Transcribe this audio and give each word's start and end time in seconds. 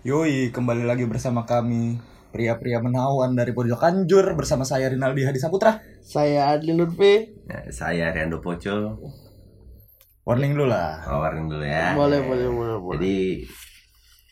Yoi, 0.00 0.48
kembali 0.48 0.88
lagi 0.88 1.04
bersama 1.04 1.44
kami 1.44 2.00
Pria-pria 2.32 2.80
menawan 2.80 3.36
dari 3.36 3.52
Pojokan 3.52 4.08
Jur 4.08 4.32
Bersama 4.32 4.64
saya 4.64 4.88
Rinaldi 4.88 5.28
Hadi 5.28 5.36
Saputra 5.36 5.76
Saya 6.00 6.56
Adli 6.56 6.72
Lutfi. 6.72 7.28
Nah, 7.44 7.68
saya 7.68 8.08
Riando 8.08 8.40
Poco. 8.40 8.96
Warning 10.24 10.56
dulu 10.56 10.72
lah 10.72 11.04
Warning 11.04 11.52
dulu 11.52 11.64
ya. 11.68 11.92
Boleh, 11.92 12.24
boleh, 12.24 12.48
boleh, 12.48 12.76
boleh. 12.80 12.96
Jadi 12.96 13.16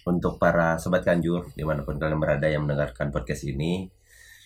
untuk 0.09 0.41
para 0.41 0.81
sobat 0.81 1.05
kanjur 1.05 1.53
di 1.53 1.61
mana 1.69 1.85
pun 1.85 2.01
kalian 2.01 2.17
berada 2.17 2.49
yang 2.49 2.65
mendengarkan 2.65 3.13
podcast 3.13 3.45
ini, 3.45 3.93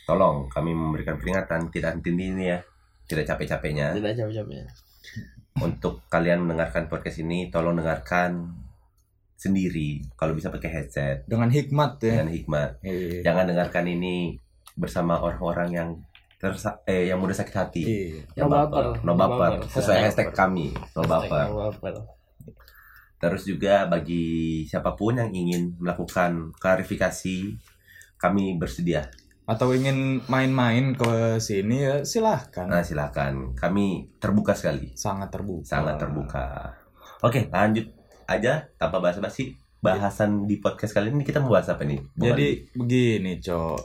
tolong 0.02 0.50
kami 0.50 0.74
memberikan 0.74 1.22
peringatan 1.22 1.70
tidak 1.70 2.02
henti 2.02 2.10
ini 2.10 2.50
ya, 2.50 2.58
tidak 3.06 3.30
capek-capeknya. 3.30 3.94
Tidak 3.94 4.10
capek-capek. 4.10 4.66
Untuk 5.62 6.02
kalian 6.10 6.42
mendengarkan 6.42 6.90
podcast 6.90 7.22
ini, 7.22 7.46
tolong 7.46 7.78
dengarkan 7.78 8.58
sendiri. 9.42 9.98
Kalau 10.14 10.38
bisa 10.38 10.54
pakai 10.54 10.70
headset 10.70 11.26
Dengan 11.26 11.50
hikmat 11.50 11.98
ya 11.98 12.22
dengan 12.22 12.30
hikmat. 12.30 12.70
Iya. 12.86 13.26
Jangan 13.26 13.44
dengarkan 13.50 13.84
ini 13.90 14.38
bersama 14.78 15.18
orang-orang 15.18 15.68
yang 15.74 15.90
tersa 16.38 16.82
eh 16.86 17.06
yang 17.10 17.18
mudah 17.18 17.34
sakit 17.34 17.54
hati. 17.54 17.82
Iya. 17.82 18.22
Yang 18.38 18.46
No 18.46 18.54
baper. 18.54 18.84
No 19.02 19.12
No 19.12 19.12
baper. 19.18 19.38
baper. 19.58 19.70
Sesuai 19.70 19.98
No 19.98 20.04
hashtag 20.06 20.28
baper. 20.30 20.38
kami, 20.38 20.66
no 20.74 21.02
baper. 21.06 21.46
No 21.50 21.56
baper. 21.70 21.94
Terus 23.22 23.42
juga 23.46 23.86
bagi 23.86 24.66
siapa 24.66 24.98
pun 24.98 25.14
yang 25.14 25.30
ingin 25.30 25.78
melakukan 25.78 26.50
klarifikasi, 26.58 27.54
kami 28.18 28.58
bersedia. 28.58 29.06
Atau 29.46 29.70
ingin 29.74 30.22
main-main 30.26 30.94
ke 30.94 31.38
sini 31.38 31.82
ya 31.82 31.94
silahkan 32.02 32.66
Nah, 32.66 32.82
silakan. 32.82 33.54
Kami 33.54 34.10
terbuka 34.18 34.54
sekali, 34.58 34.90
Sangat 34.98 35.30
terbuka 35.30 35.66
sangat 35.66 35.94
terbuka. 35.98 36.46
Oke, 37.22 37.46
lanjut 37.46 38.01
aja 38.26 38.66
tanpa 38.76 38.98
basa-basi. 38.98 39.54
Bahasan 39.78 40.46
di 40.46 40.56
podcast 40.56 40.94
kali 40.94 41.10
ini 41.10 41.22
kita 41.22 41.42
mau 41.42 41.50
bahas 41.50 41.66
apa 41.66 41.82
nih? 41.82 41.98
Bung 42.14 42.30
Jadi 42.30 42.70
begini 42.70 43.36
cok 43.36 43.78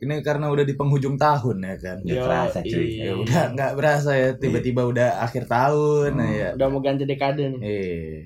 Ini 0.00 0.24
karena 0.24 0.48
udah 0.48 0.64
di 0.64 0.72
penghujung 0.72 1.14
tahun 1.14 1.60
ya 1.60 1.76
kan 1.76 1.98
Yo, 2.00 2.24
terasa 2.24 2.58
cuy. 2.60 2.80
iya. 2.96 3.04
Ya 3.08 3.14
udah 3.14 3.42
nggak 3.52 3.72
berasa 3.76 4.16
ya 4.16 4.32
tiba-tiba 4.34 4.84
udah 4.84 5.20
akhir 5.20 5.44
tahun 5.44 6.16
Hmm. 6.16 6.32
ya 6.32 6.48
Udah 6.56 6.66
mau 6.66 6.80
ganti 6.80 7.04
dekade 7.04 7.44
nih. 7.46 7.60
Eh. 7.60 8.16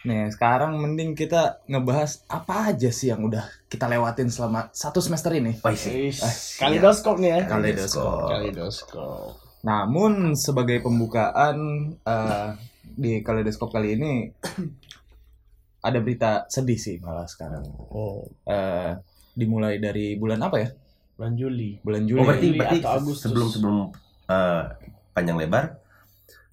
Nih, 0.00 0.32
sekarang 0.32 0.80
mending 0.80 1.12
kita 1.12 1.60
ngebahas 1.68 2.24
apa 2.26 2.72
aja 2.72 2.88
sih 2.88 3.12
yang 3.12 3.20
udah 3.20 3.44
kita 3.68 3.84
lewatin 3.84 4.32
selama 4.32 4.66
satu 4.72 4.98
semester 4.98 5.28
ini. 5.30 5.60
Wah. 5.60 5.70
Wis, 5.70 6.56
Kalidoskop 6.56 7.20
nih 7.20 7.30
ya. 7.30 7.40
Kaleidoskop. 7.46 8.32
Kalidoskop. 8.32 9.36
Namun 9.60 10.32
sebagai 10.34 10.80
pembukaan 10.80 11.56
eh, 12.00 12.48
di 13.00 13.20
kaleidoskop 13.20 13.70
kali 13.70 13.96
ini 13.96 14.28
ada 15.80 15.98
berita 15.98 16.44
sedih 16.46 16.76
sih 16.76 16.96
malah 16.98 17.24
sekarang. 17.24 17.64
Oh, 17.88 18.28
Eh, 18.44 18.92
dimulai 19.32 19.78
dari 19.78 20.14
bulan 20.14 20.38
apa 20.38 20.56
ya? 20.58 20.68
bulan 21.16 21.32
Juli. 21.34 21.76
Bulan 21.78 22.04
Juli. 22.04 22.16
Oh, 22.16 22.24
berarti 22.24 22.46
Juli 22.46 22.58
berarti 22.58 22.78
atau 22.78 22.92
Agustus. 22.94 23.22
sebelum 23.22 23.48
sebelum 23.48 23.76
eh, 24.26 24.62
panjang 25.10 25.36
lebar 25.36 25.64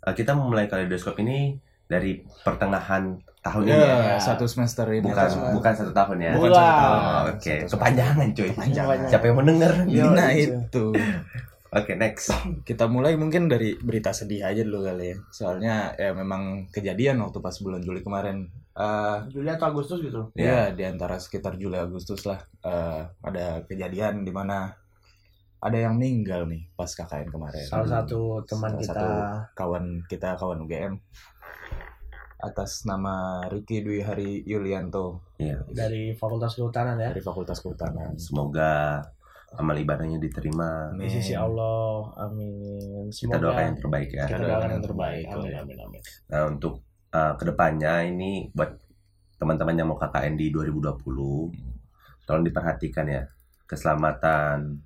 eh, 0.01 0.13
kita 0.13 0.31
memulai 0.31 0.65
kaleidoskop 0.65 1.15
ini 1.17 1.55
dari 1.85 2.19
pertengahan 2.41 3.15
tahun 3.39 3.63
ini 3.63 3.71
ya. 3.73 3.95
ya, 4.05 4.17
satu 4.17 4.43
semester 4.43 4.83
ini. 4.89 5.03
Bukan 5.03 5.23
Satu- 5.25 5.51
bukan 5.53 5.71
satu 5.73 5.91
tahun 5.93 6.17
ya. 6.19 6.31
Bukan 6.33 6.47
Bulan. 6.47 6.59
satu 6.59 6.75
tahun. 6.77 6.99
Oh, 6.99 7.23
Oke, 7.29 7.39
semester. 7.57 7.71
kepanjangan 7.73 8.27
cuy. 8.29 8.49
Kepanjangan. 8.51 8.97
Siapa 9.07 9.23
yang 9.23 9.35
mau 9.35 9.45
denger? 9.45 9.71
Yo, 9.87 10.05
Nah 10.11 10.29
itu. 10.31 10.85
Oke, 11.67 11.99
next. 11.99 12.31
Kita 12.67 12.87
mulai 12.87 13.19
mungkin 13.19 13.51
dari 13.51 13.75
berita 13.75 14.15
sedih 14.15 14.47
aja 14.47 14.63
dulu 14.63 14.87
kali 14.87 15.11
ya. 15.11 15.17
Soalnya 15.29 15.75
ya 15.99 16.15
memang 16.15 16.71
kejadian 16.71 17.19
waktu 17.19 17.39
pas 17.43 17.55
bulan 17.59 17.83
Juli 17.83 17.99
kemarin. 17.99 18.47
Eh 18.77 19.17
Juli 19.33 19.49
atau 19.49 19.73
Agustus 19.73 19.99
gitu. 19.99 20.29
ya 20.37 20.69
di 20.71 20.85
antara 20.85 21.17
sekitar 21.17 21.57
Juli 21.57 21.75
Agustus 21.75 22.23
lah 22.29 22.37
eh, 22.61 23.01
ada 23.25 23.65
kejadian 23.65 24.21
di 24.21 24.29
mana 24.29 24.69
ada 25.57 25.73
yang 25.73 25.97
meninggal 25.97 26.45
nih 26.45 26.69
pas 26.77 26.87
KKN 26.87 27.33
kemarin. 27.33 27.65
Salah 27.65 27.89
satu 27.89 28.45
teman 28.45 28.77
Salah 28.77 28.81
kita 28.85 28.93
satu 28.93 29.07
kawan 29.57 29.85
kita 30.05 30.29
kawan 30.37 30.61
UGM 30.61 30.93
atas 32.37 32.85
nama 32.85 33.41
Riki 33.49 33.81
Dwi 33.81 34.05
Hari 34.05 34.45
Yulianto 34.45 35.25
Iya. 35.41 35.65
dari 35.73 36.13
Fakultas 36.13 36.53
Kehutanan 36.53 37.01
ya. 37.01 37.09
dari 37.09 37.21
Fakultas 37.25 37.57
Kehutanan. 37.65 38.13
Semoga 38.21 39.01
amal 39.55 39.77
ibadahnya 39.77 40.19
diterima. 40.19 40.91
Di 40.91 41.07
sisi 41.07 41.31
Allah. 41.31 42.03
Amin. 42.19 43.07
Kita 43.07 43.39
doakan 43.39 43.63
yang 43.71 43.79
terbaik 43.79 44.09
ya. 44.11 44.25
Kita 44.27 44.43
doakan 44.43 44.69
yang 44.75 44.83
terbaik. 44.83 45.25
Amin, 45.31 45.53
amin, 45.55 45.77
amin. 45.79 46.01
Nah, 46.27 46.43
untuk 46.51 46.83
uh, 47.15 47.33
ke 47.39 47.43
depannya 47.47 48.03
ini 48.03 48.51
buat 48.51 48.75
teman-teman 49.39 49.77
yang 49.77 49.87
mau 49.87 49.95
KKN 49.95 50.35
di 50.35 50.51
2020, 50.51 50.97
tolong 52.27 52.43
diperhatikan 52.43 53.05
ya 53.07 53.23
keselamatan 53.63 54.83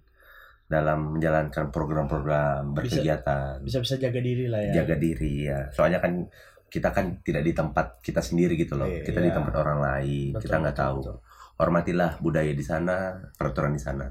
dalam 0.68 1.18
menjalankan 1.18 1.68
program-program 1.68 2.72
Bisa- 2.72 2.76
berkegiatan, 3.02 3.60
Bisa-bisa 3.60 3.96
jaga 4.00 4.20
diri 4.24 4.48
lah 4.48 4.62
ya. 4.62 4.84
jaga 4.84 4.96
diri 4.96 5.34
ya. 5.48 5.68
Soalnya 5.72 6.00
kan 6.00 6.28
kita 6.72 6.96
kan 6.96 7.20
tidak 7.20 7.44
di 7.44 7.52
tempat 7.52 8.00
kita 8.00 8.24
sendiri 8.24 8.56
gitu 8.56 8.80
loh, 8.80 8.88
Iya. 8.88 9.04
kita 9.04 9.20
di 9.20 9.28
tempat 9.28 9.52
orang 9.60 9.84
lain, 9.84 10.32
Betul, 10.32 10.44
kita 10.48 10.56
nggak 10.64 10.78
tahu. 10.80 10.98
betul. 11.04 11.18
Hormatilah 11.60 12.12
budaya 12.24 12.52
di 12.56 12.64
sana, 12.64 13.20
peraturan 13.36 13.76
di 13.76 13.82
sana. 13.84 14.08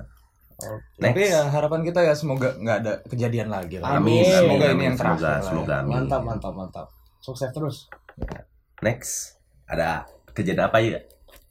Oke. 0.60 0.82
Next. 0.96 1.10
Tapi 1.10 1.20
ya 1.26 1.40
harapan 1.46 1.80
kita 1.82 2.00
ya 2.00 2.14
semoga 2.14 2.48
nggak 2.54 2.76
ada 2.78 2.92
kejadian 3.04 3.48
lagi 3.48 3.76
lah. 3.76 3.96
Amin, 3.96 4.22
Semoga 4.22 4.66
amin, 4.66 4.76
ini 4.76 4.84
yang 4.84 4.96
semoga, 4.96 5.16
terakhir. 5.16 5.24
lah 5.24 5.34
ya. 5.34 5.44
semoga, 5.44 5.74
amin. 5.80 5.92
Mantap, 5.96 6.22
mantap, 6.22 6.52
mantap. 6.52 6.86
Sukses 7.18 7.50
terus. 7.50 7.76
Next, 8.78 9.36
ada 9.64 10.04
kejadian 10.30 10.66
apa 10.66 10.78
ya? 10.78 11.00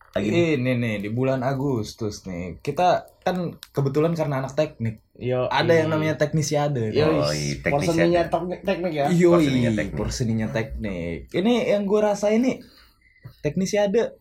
Lagi 0.10 0.26
nih? 0.26 0.58
Ini 0.58 0.72
nih 0.76 0.96
di 1.00 1.10
bulan 1.10 1.42
Agustus 1.42 2.26
nih 2.26 2.58
kita 2.60 3.06
kan 3.22 3.54
kebetulan 3.70 4.18
karena 4.18 4.42
anak 4.42 4.58
teknik 4.58 5.06
Yo, 5.14 5.46
ada 5.46 5.70
yang 5.70 5.92
namanya 5.92 6.16
teknisiade. 6.16 6.90
Yo, 6.90 7.06
Oh, 7.20 7.30
iya, 7.30 7.60
teknik 7.60 7.86
porseninya 7.86 8.24
ya. 8.24 8.32
teknik, 8.32 8.60
teknik 8.64 8.92
ya. 8.92 9.06
Yoi, 9.12 9.30
Porseninya 9.36 9.72
teknik. 9.76 9.94
porseninya 9.94 10.48
teknik. 10.50 11.20
Ini 11.30 11.54
yang 11.70 11.84
gue 11.84 12.00
rasa 12.00 12.32
ini 12.32 12.58
teknisiade 13.42 14.16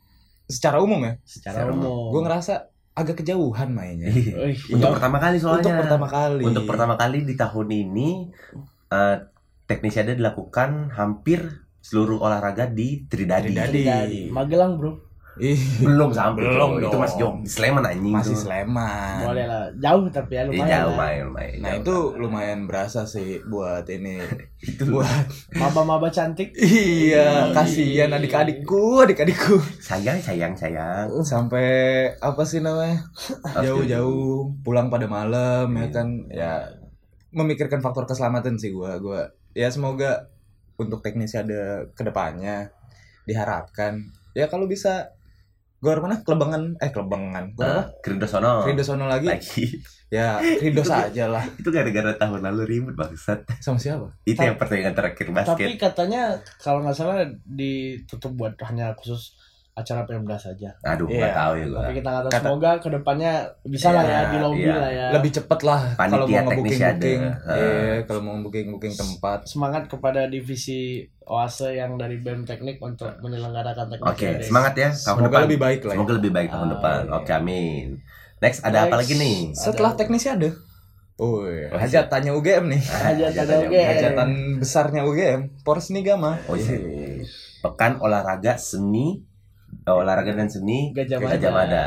secara 0.45 0.83
umum 0.83 1.01
ya. 1.01 1.15
Secara 1.23 1.65
Secara 1.65 1.71
umum. 1.71 2.11
Gue 2.11 2.21
ngerasa 2.21 2.55
agak 2.99 3.23
kejauhan 3.23 3.71
mainnya. 3.71 4.11
Wih, 4.11 4.59
Untuk 4.75 4.91
yo, 4.91 4.95
pertama 4.99 5.17
kali 5.23 5.37
soalnya. 5.39 5.63
Untuk 5.63 5.75
pertama 5.87 6.07
kali. 6.11 6.43
Untuk 6.43 6.65
pertama 6.67 6.95
kali 6.99 7.19
di 7.23 7.35
tahun 7.39 7.69
ini 7.71 8.09
eh 8.89 9.17
teknisiade 9.69 10.17
dilakukan 10.17 10.93
hampir 10.97 11.69
seluruh 11.79 12.21
olahraga 12.21 12.69
di 12.69 13.07
Tridadi. 13.09 13.53
Tridadi. 13.53 13.73
Tridadi. 13.73 14.21
Magelang, 14.29 14.77
Bro. 14.77 15.08
Ih, 15.39 15.55
Belum 15.81 16.11
sampai 16.11 16.43
Belum 16.43 16.71
Itu 16.77 16.91
dong. 16.91 17.01
masih 17.01 17.19
Sleman 17.45 17.83
anjing 17.83 18.11
masih 18.11 18.35
tuh. 18.35 18.43
Sleman. 18.45 19.23
Boleh 19.23 19.45
lah. 19.45 19.65
Jauh 19.75 20.05
tapi 20.09 20.33
ya 20.33 20.43
Iya, 20.43 20.49
lumayan. 20.49 20.69
jauh 20.69 20.89
lah. 20.89 20.99
main, 20.99 21.25
main. 21.29 21.55
Nah 21.59 21.71
jauh. 21.71 21.81
itu 21.81 21.97
lumayan 22.17 22.61
berasa 22.65 23.01
sih 23.05 23.39
buat 23.45 23.87
ini 23.87 24.19
itu 24.71 24.83
buat 24.85 25.07
Maba-maba 25.53 26.09
cantik. 26.09 26.51
iya 26.55 27.49
kasihan 27.51 28.11
adik-adikku 28.11 29.01
adik-adikku 29.01 29.57
sayang, 29.79 30.19
sayang, 30.19 30.53
sayang. 30.53 31.07
sampai 31.23 31.67
apa 32.19 32.43
sih 32.43 32.59
namanya 32.59 33.07
jauh-jauh 33.57 34.51
pulang 34.61 34.89
pada 34.89 35.07
malam 35.07 35.71
ya 35.71 35.81
Iya. 35.81 35.89
kan 35.89 36.07
ya 36.29 36.53
memikirkan 37.31 37.79
faktor 37.79 38.05
keselamatan 38.05 38.57
sih 38.57 38.71
gua 38.71 38.97
gua 38.97 39.23
ya 39.53 39.69
semoga 39.69 40.27
untuk 40.75 40.99
teknisi 40.99 41.37
ada 41.37 41.87
ke 41.89 42.03
depannya 42.03 42.71
diharapkan 43.25 44.01
ya 44.33 44.47
kalau 44.47 44.65
bisa 44.65 45.13
gua 45.79 45.95
mana 45.97 46.19
kelebangan 46.19 46.75
eh 46.77 46.89
kelebangan 46.89 47.45
gua 47.53 47.63
apa 47.63 47.71
Nah, 47.71 47.85
Krido 48.01 48.27
sono. 48.27 48.63
Rido 48.63 48.83
sono 48.83 49.05
lagi 49.05 49.27
Lagi. 49.27 49.67
ya 50.09 50.39
Rido 50.41 50.83
saja 50.83 51.27
lah 51.27 51.45
Itu 51.61 51.69
gara-gara 51.69 52.11
tahun 52.13 52.41
lalu 52.43 52.63
ribut 52.69 52.95
bangsat. 52.95 53.47
sama 53.57 53.77
siapa 53.77 54.11
Itu 54.23 54.35
Tapi- 54.35 54.47
yang 54.47 54.57
pertandingan 54.57 54.93
terakhir 54.93 55.25
Tapi 55.25 55.37
basket. 55.37 55.69
katanya 55.77 56.23
kalau 56.57 56.83
nggak 56.83 56.93
salah 56.93 57.23
ditutup 57.45 58.33
buat 58.33 58.59
hanya 58.65 58.91
khusus 58.95 59.39
acara 59.79 60.03
Pemda 60.03 60.35
saja. 60.35 60.75
Aduh, 60.83 61.07
Iya. 61.07 61.19
nggak 61.21 61.35
tahu 61.35 61.53
ya 61.55 61.65
gua. 61.65 61.81
Tapi 61.81 61.95
kita 61.95 62.09
nggak 62.09 62.21
tahu. 62.21 62.31
Kata- 62.31 62.43
Semoga 62.45 62.71
ke 62.77 62.89
depannya 62.91 63.33
bisa 63.63 63.89
lah 63.89 64.03
ya 64.03 64.11
Iya, 64.11 64.23
di 64.25 64.37
lobby 64.39 64.63
iya. 64.65 64.75
lah 64.75 64.91
ya. 64.91 65.07
lebih 65.11 65.31
cepet 65.33 65.61
lah 65.63 65.81
kalau 65.95 66.25
mau 66.25 66.43
ngebooking 66.45 66.81
booking 66.81 67.21
Heeh. 67.23 67.57
Iya, 67.57 67.97
kalau 68.05 68.21
mau 68.21 68.35
booking 68.41 68.67
booking 68.71 68.95
tempat 68.95 69.39
semangat 69.45 69.83
kepada 69.87 70.21
divisi 70.27 70.81
OASE 71.23 71.69
yang 71.73 71.95
dari 71.95 72.17
BEM 72.17 72.43
Teknik 72.43 72.77
untuk 72.79 73.13
menyelenggarakan 73.19 73.87
teknik. 73.89 74.09
Oke, 74.09 74.29
Day. 74.33 74.43
semangat 74.43 74.73
ya 74.75 74.89
tahun 74.89 74.99
semoga 74.99 75.29
depan. 75.31 75.43
lebih 75.45 75.59
baik 75.59 75.81
lah 75.81 75.87
ya. 75.87 75.95
Semoga 75.95 76.13
lebih 76.15 76.33
baik 76.33 76.49
tahun 76.49 76.65
Ah, 76.65 76.73
depan. 76.75 77.01
iya. 77.01 77.15
Oke, 77.15 77.33
amin. 77.33 77.87
Next 78.39 78.61
ada 78.61 78.79
apa 78.81 78.87
Next. 78.89 79.01
lagi 79.01 79.15
nih? 79.17 79.37
setelah 79.53 79.91
Ada- 79.91 79.99
teknisi 79.99 80.27
ada 80.27 80.51
oh 81.17 81.43
iya. 81.45 81.69
Hajat 81.73 82.07
tanya 82.07 82.31
UGM 82.31 82.65
nih 82.69 82.79
Hajat 82.81 83.29
Hajatan 83.29 83.43
ada 83.43 83.55
yang- 83.57 83.67
UGM. 83.69 83.89
hajatan 83.91 84.29
besarnya 84.57 85.03
UGM 85.03 85.41
Pors 85.61 85.91
Nigama 85.91 86.39
Oh 86.47 86.55
iya. 86.55 86.79
Pekan 87.59 87.99
olahraga 87.99 88.55
seni, 88.55 89.19
eh, 89.85 89.93
olahraga 89.93 90.33
dan 90.33 90.47
seni 90.47 90.91
Gajah 90.91 91.19
Mada. 91.19 91.33
Gajah 91.35 91.53
Mada. 91.53 91.85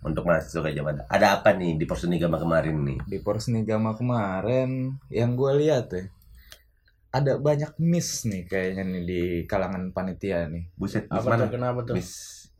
Untuk 0.00 0.22
mahasiswa 0.22 0.60
Gajah 0.60 0.82
Mada. 0.82 1.02
Ada 1.08 1.40
apa 1.40 1.52
nih 1.52 1.74
di 1.74 1.84
Porsunigama 1.84 2.36
kemarin 2.36 2.76
nih? 2.78 2.98
di 3.04 3.18
Pors 3.18 3.48
Nigama 3.48 3.94
kemarin 3.94 4.94
yang 5.08 5.32
gue 5.32 5.52
lihat 5.56 5.88
ya 5.90 6.04
ada 7.08 7.38
banyak 7.38 7.78
miss 7.78 8.26
nih 8.26 8.42
kayaknya 8.44 8.82
nih 8.84 9.02
di 9.02 9.22
kalangan 9.46 9.94
panitia 9.94 10.50
nih 10.50 10.66
Buset, 10.74 11.06
Miss 11.06 11.14
Apa 11.14 11.28
mana? 11.30 11.46
tuh 11.46 11.50
kenapa 11.52 11.80
tuh? 11.84 11.94
Miss 11.94 12.10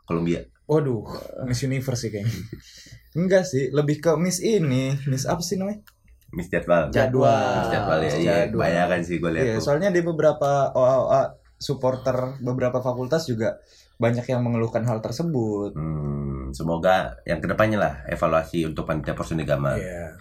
Columbia. 0.05 0.47
Waduh, 0.65 1.05
Miss 1.45 1.61
Universe 1.61 2.07
sih 2.07 2.11
kayaknya. 2.11 2.39
Enggak 3.15 3.45
sih, 3.45 3.69
lebih 3.69 3.99
ke 3.99 4.15
Miss 4.15 4.39
ini, 4.39 4.95
Miss 5.05 5.25
apa 5.25 5.43
sih 5.43 5.59
namanya? 5.59 5.83
Miss 6.31 6.47
Jadwal. 6.47 6.89
Jadwal. 6.89 7.35
Miss 7.59 7.69
Jadwal 7.69 7.99
ya. 8.01 8.13
Iya, 8.15 8.37
kebanyakan 8.49 9.01
sih 9.03 9.17
gue 9.19 9.31
lihat 9.33 9.45
Iya, 9.45 9.55
tuh. 9.59 9.63
soalnya 9.65 9.91
di 9.91 10.01
beberapa 10.01 10.71
OA 10.71 11.35
supporter 11.57 12.17
beberapa 12.39 12.79
fakultas 12.79 13.27
juga 13.27 13.59
banyak 13.99 14.27
yang 14.27 14.43
mengeluhkan 14.43 14.83
hal 14.83 14.99
tersebut. 14.99 15.73
Hmm, 15.75 16.51
semoga 16.51 17.15
yang 17.25 17.39
ke 17.39 17.47
depannya 17.47 17.79
lah 17.79 17.95
evaluasi 18.11 18.67
untuk 18.67 18.85
panitia 18.87 19.15
Porsunigama 19.15 19.79
Iya. 19.79 20.19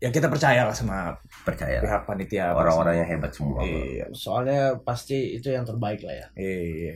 Ya 0.00 0.08
kita 0.08 0.32
percaya 0.32 0.64
lah 0.64 0.72
sama 0.72 1.12
percaya 1.44 1.76
pihak 1.84 2.08
panitia 2.08 2.56
orang-orang 2.56 3.04
yang 3.04 3.08
hebat 3.08 3.36
semua. 3.36 3.60
Iya. 3.60 4.08
Soalnya 4.16 4.80
pasti 4.80 5.36
itu 5.36 5.52
yang 5.52 5.68
terbaik 5.68 6.00
lah 6.00 6.14
ya. 6.16 6.26
Iya. 6.40 6.94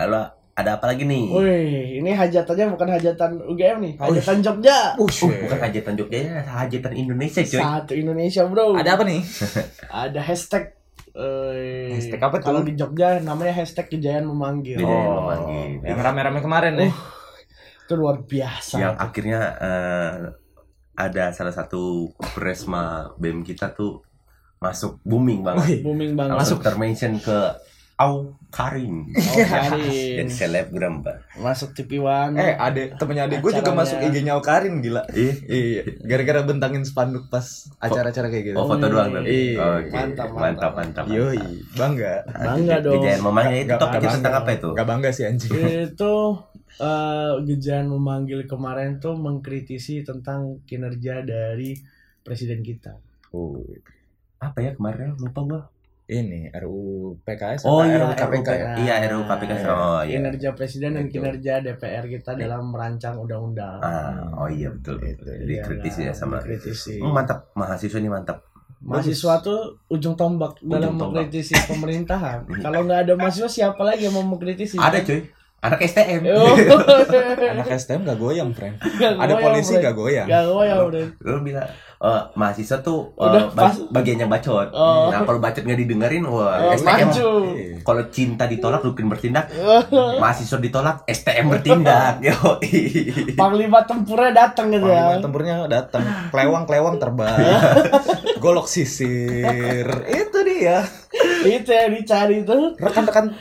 Lalu 0.00 0.24
ada 0.54 0.78
apa 0.78 0.86
lagi 0.86 1.02
nih? 1.02 1.34
Wih, 1.34 1.98
ini 1.98 2.14
hajatannya 2.14 2.78
bukan 2.78 2.88
hajatan 2.94 3.42
UGM 3.42 3.78
nih, 3.82 3.92
Oh, 3.98 4.06
hajatan 4.06 4.38
Jogja. 4.38 4.94
Uh, 4.94 5.10
bukan 5.50 5.58
hajatan 5.58 5.94
Jogja 5.98 6.18
hajatan 6.46 6.92
Indonesia 6.94 7.42
cuy. 7.42 7.58
Satu 7.58 7.92
Indonesia 7.98 8.46
bro. 8.46 8.78
Ada 8.78 8.94
apa 8.94 9.02
nih? 9.02 9.20
Ada 10.06 10.20
hashtag. 10.22 10.70
Eh, 11.14 11.94
Hashtag 11.94 12.20
apa 12.20 12.36
tuh? 12.38 12.46
Kalau 12.46 12.60
di 12.60 12.74
Jogja 12.74 13.18
namanya 13.18 13.54
hashtag 13.54 13.86
kejayaan 13.88 14.26
memanggil. 14.26 14.76
Kejayaan 14.76 15.08
Oh, 15.08 15.20
memanggil. 15.24 15.86
yang 15.86 15.98
rame-rame 15.98 16.40
kemarin 16.40 16.74
nih. 16.76 16.92
Itu 17.84 17.94
luar 17.94 18.20
biasa. 18.20 18.74
yang 18.76 18.94
akhirnya 18.96 19.40
eh, 19.56 20.12
ada 20.94 21.24
salah 21.30 21.50
satu 21.50 22.06
presma 22.32 23.10
BEM 23.16 23.42
kita 23.42 23.70
tuh 23.70 24.02
masuk 24.56 24.98
booming 25.02 25.42
banget. 25.42 25.82
Booming 25.82 26.14
banget. 26.14 26.34
Masuk 26.34 26.58
termention 26.60 27.18
ke 27.18 27.38
Au 27.94 28.34
Karim. 28.50 29.06
Oh, 29.06 29.38
Karin. 29.54 30.18
Jadi 30.18 30.30
selebgram, 30.30 31.02
Pak. 31.02 31.38
Masuk 31.38 31.74
TV 31.74 32.02
One. 32.02 32.34
Eh, 32.34 32.54
ade 32.54 32.90
temennya 32.98 33.26
adek 33.26 33.38
gue 33.38 33.52
juga 33.54 33.70
masuk 33.70 34.02
IG-nya 34.02 34.34
Okarin 34.34 34.82
gila. 34.82 35.06
Ih, 35.10 35.34
Iya, 35.46 35.82
gara-gara 36.02 36.42
bentangin 36.42 36.82
spanduk 36.82 37.26
pas 37.28 37.46
acara-acara 37.78 38.26
kayak 38.28 38.44
gitu. 38.50 38.56
oh 38.58 38.66
foto 38.66 38.86
doang 38.86 39.14
tapi. 39.14 39.54
Iya. 39.54 39.58
Oke. 39.78 39.90
Mantap, 39.90 40.28
Mantap, 40.28 40.34
mantap. 40.34 40.72
mantap. 40.74 41.04
Yoi, 41.06 41.38
bangga. 41.72 42.14
Bangga 42.26 42.76
dong. 42.82 42.98
Kejayaan 42.98 43.22
memangnya 43.22 43.56
itu 43.60 43.74
topiknya 43.76 44.10
tentang 44.12 44.34
apa 44.36 44.50
itu? 44.52 44.68
Gak 44.74 44.88
bangga 44.88 45.10
sih 45.14 45.24
anjing. 45.24 45.50
itu 45.86 46.14
Gejan 47.44 47.86
memanggil 47.86 48.50
kemarin 48.50 48.98
tuh 48.98 49.14
mengkritisi 49.14 50.02
tentang 50.02 50.58
kinerja 50.66 51.22
dari 51.22 51.78
presiden 52.22 52.66
kita. 52.66 52.98
Oh, 53.30 53.62
Apa 54.38 54.58
ya 54.58 54.74
kemarin 54.74 55.14
lupa 55.14 55.40
gua. 55.46 55.62
Ini 56.04 56.52
RUU 56.52 57.16
PKS 57.24 57.64
Oh 57.64 57.80
iya, 57.80 57.96
RUU 57.96 58.12
KPK 58.12 58.48
ya? 58.52 58.72
Iya, 58.76 58.94
RUU 59.08 59.24
KPK. 59.24 59.52
Oh 59.64 60.00
iya. 60.04 60.20
Kinerja 60.20 60.48
presiden 60.52 60.90
dan 60.94 61.08
kinerja 61.08 61.64
DPR 61.64 62.04
kita 62.04 62.36
dalam 62.36 62.68
merancang 62.68 63.16
undang-undang. 63.16 63.80
Ah, 63.80 64.28
oh 64.36 64.48
iya 64.48 64.68
betul. 64.68 65.00
Itu, 65.00 65.24
Jadi 65.24 65.48
Iya, 65.50 65.64
kritis 65.64 65.94
nah, 65.96 66.04
ya 66.04 66.12
sama. 66.12 66.36
dikritisi. 66.38 67.00
Hmm, 67.00 67.08
mantap, 67.10 67.48
mahasiswa 67.56 67.96
ini 67.96 68.12
mantap. 68.12 68.44
Mahasiswa 68.84 69.40
tuh 69.40 69.80
ujung 69.88 70.12
tombak 70.12 70.60
dalam 70.60 71.00
tombak. 71.00 71.24
mengkritisi 71.24 71.56
pemerintahan. 71.64 72.44
Kalau 72.64 72.84
nggak 72.84 73.08
ada 73.08 73.12
mahasiswa 73.16 73.48
siapa 73.48 73.80
lagi 73.80 74.04
yang 74.04 74.12
mau 74.12 74.28
mengkritisi? 74.28 74.76
Ada 74.76 75.00
cuy, 75.00 75.24
anak 75.64 75.80
STM. 75.82 76.22
Anak 77.56 77.66
STM 77.72 78.04
gak 78.04 78.18
goyang, 78.20 78.50
friend. 78.52 78.76
Gak 78.76 79.16
Ada 79.16 79.34
goyang, 79.34 79.40
polisi 79.40 79.72
Bre. 79.74 79.82
gak 79.82 79.94
goyang. 79.96 80.26
Gak 80.28 80.44
goyang, 80.44 80.78
Bre. 80.92 81.02
Lu 81.24 81.38
bilang 81.40 81.66
eh, 82.04 82.22
mahasiswa 82.36 82.84
tuh 82.84 83.16
eh, 83.16 83.24
Udah, 83.24 83.42
bagiannya 83.88 84.26
bacot. 84.28 84.68
Oh. 84.76 85.08
Nah 85.08 85.24
kalau 85.24 85.40
bacot 85.40 85.64
nggak 85.64 85.80
didengerin, 85.80 86.24
wah 86.28 86.68
Oh, 86.68 86.76
STM. 86.76 87.08
Kalau 87.80 88.02
cinta 88.12 88.44
ditolak, 88.44 88.84
Rukin 88.84 89.08
bertindak. 89.08 89.48
mahasiswa 90.22 90.58
ditolak, 90.60 90.96
STM 91.08 91.48
bertindak. 91.48 92.20
Yo. 92.28 92.36
Panglima 93.32 93.88
tempurnya 93.88 94.36
datang 94.36 94.68
gitu 94.68 94.84
Panglima 94.84 95.16
ya. 95.16 95.22
tempurnya 95.24 95.54
datang, 95.64 96.02
klewang-klewang 96.28 97.00
terbang. 97.00 97.40
Golok 98.36 98.68
sisir. 98.68 99.88
Itu 100.04 100.38
dia. 100.44 100.84
Itu 101.44 101.70
yang 101.72 101.92
dicari 101.96 102.44
tuh. 102.44 102.76
Rekan-rekan 102.76 103.32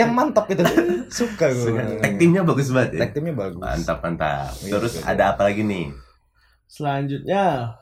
yang 0.00 0.10
mantap 0.10 0.46
itu. 0.46 0.62
Suka 1.12 1.46
gue. 1.48 1.98
Tag 1.98 2.14
timnya 2.16 2.42
bagus 2.42 2.68
banget 2.68 2.90
ya. 2.94 3.00
Tag 3.02 3.12
timnya 3.12 3.34
bagus. 3.34 3.58
Mantap 3.58 3.98
mantap. 4.00 4.52
Iya, 4.58 4.72
Terus 4.72 4.92
betul. 4.96 5.06
ada 5.06 5.24
apa 5.30 5.42
lagi 5.44 5.62
nih? 5.62 5.86
Selanjutnya 6.66 7.76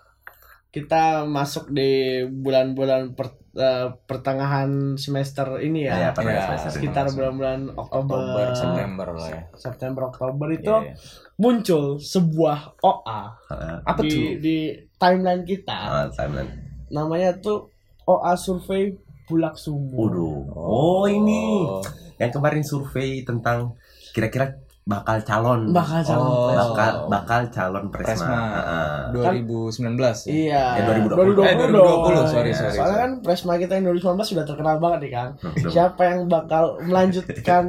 kita 0.69 1.03
masuk 1.25 1.71
di 1.71 1.91
bulan-bulan 2.27 3.13
per- 3.13 3.41
eh, 3.53 3.89
pertengahan 4.05 4.69
semester 4.95 5.59
ini 5.59 5.83
Ya, 5.83 5.97
ya. 5.99 6.11
pada 6.13 6.29
Ya, 6.29 6.41
semester. 6.47 6.71
Sekitar 6.75 7.05
bulan-bulan 7.11 7.73
Oktober, 7.75 8.17
Oktober, 8.17 8.47
September 8.55 9.07
lah 9.11 9.29
ya. 9.29 9.43
September 9.55 10.03
Oktober 10.07 10.49
itu 10.51 10.69
Iya, 10.69 10.93
iya. 10.93 10.95
muncul 11.37 11.97
sebuah 11.97 12.79
OA 12.79 13.21
Apa 13.83 14.01
di, 14.01 14.09
tuh? 14.09 14.21
di 14.39 14.57
timeline 14.95 15.43
kita. 15.43 15.79
ah, 15.79 16.07
timeline. 16.09 16.53
Namanya 16.89 17.37
tuh 17.39 17.73
OA 18.05 18.37
survei 18.37 18.93
Bulak 19.25 19.57
Sumur. 19.57 20.09
Waduh. 20.09 20.41
Oh, 20.51 21.05
ini 21.05 21.65
yang 22.19 22.31
kemarin 22.31 22.61
survei 22.61 23.23
tentang 23.23 23.75
kira-kira 24.11 24.55
bakal 24.85 25.21
calon 25.21 25.69
Bakal 25.69 26.01
calon 26.01 26.25
Oh. 26.25 26.49
presma. 26.49 26.65
bakal 26.65 26.91
bakal 27.07 27.41
calon 27.49 27.85
presma. 27.89 28.09
Presma 28.09 28.41
Heeh. 28.57 28.97
2019 29.13 30.01
ya? 30.25 30.33
Iya. 30.33 30.65
Ya, 30.75 30.83
2020. 30.89 31.45
Eh, 31.45 31.55
2020, 31.61 32.25
sorry, 32.27 32.49
Ya. 32.49 32.57
sorry. 32.57 32.73
Soalnya 32.75 32.99
kan 32.99 33.13
Presma 33.21 33.53
kita 33.55 33.73
yang 33.75 33.85
2019 33.87 34.25
sudah 34.27 34.45
terkenal 34.45 34.77
banget 34.79 34.99
nih 34.99 35.13
Kang. 35.13 35.31
Udah, 35.37 35.69
Siapa 35.69 36.03
yang 36.03 36.21
bakal 36.27 36.65
melanjutkan 36.81 37.63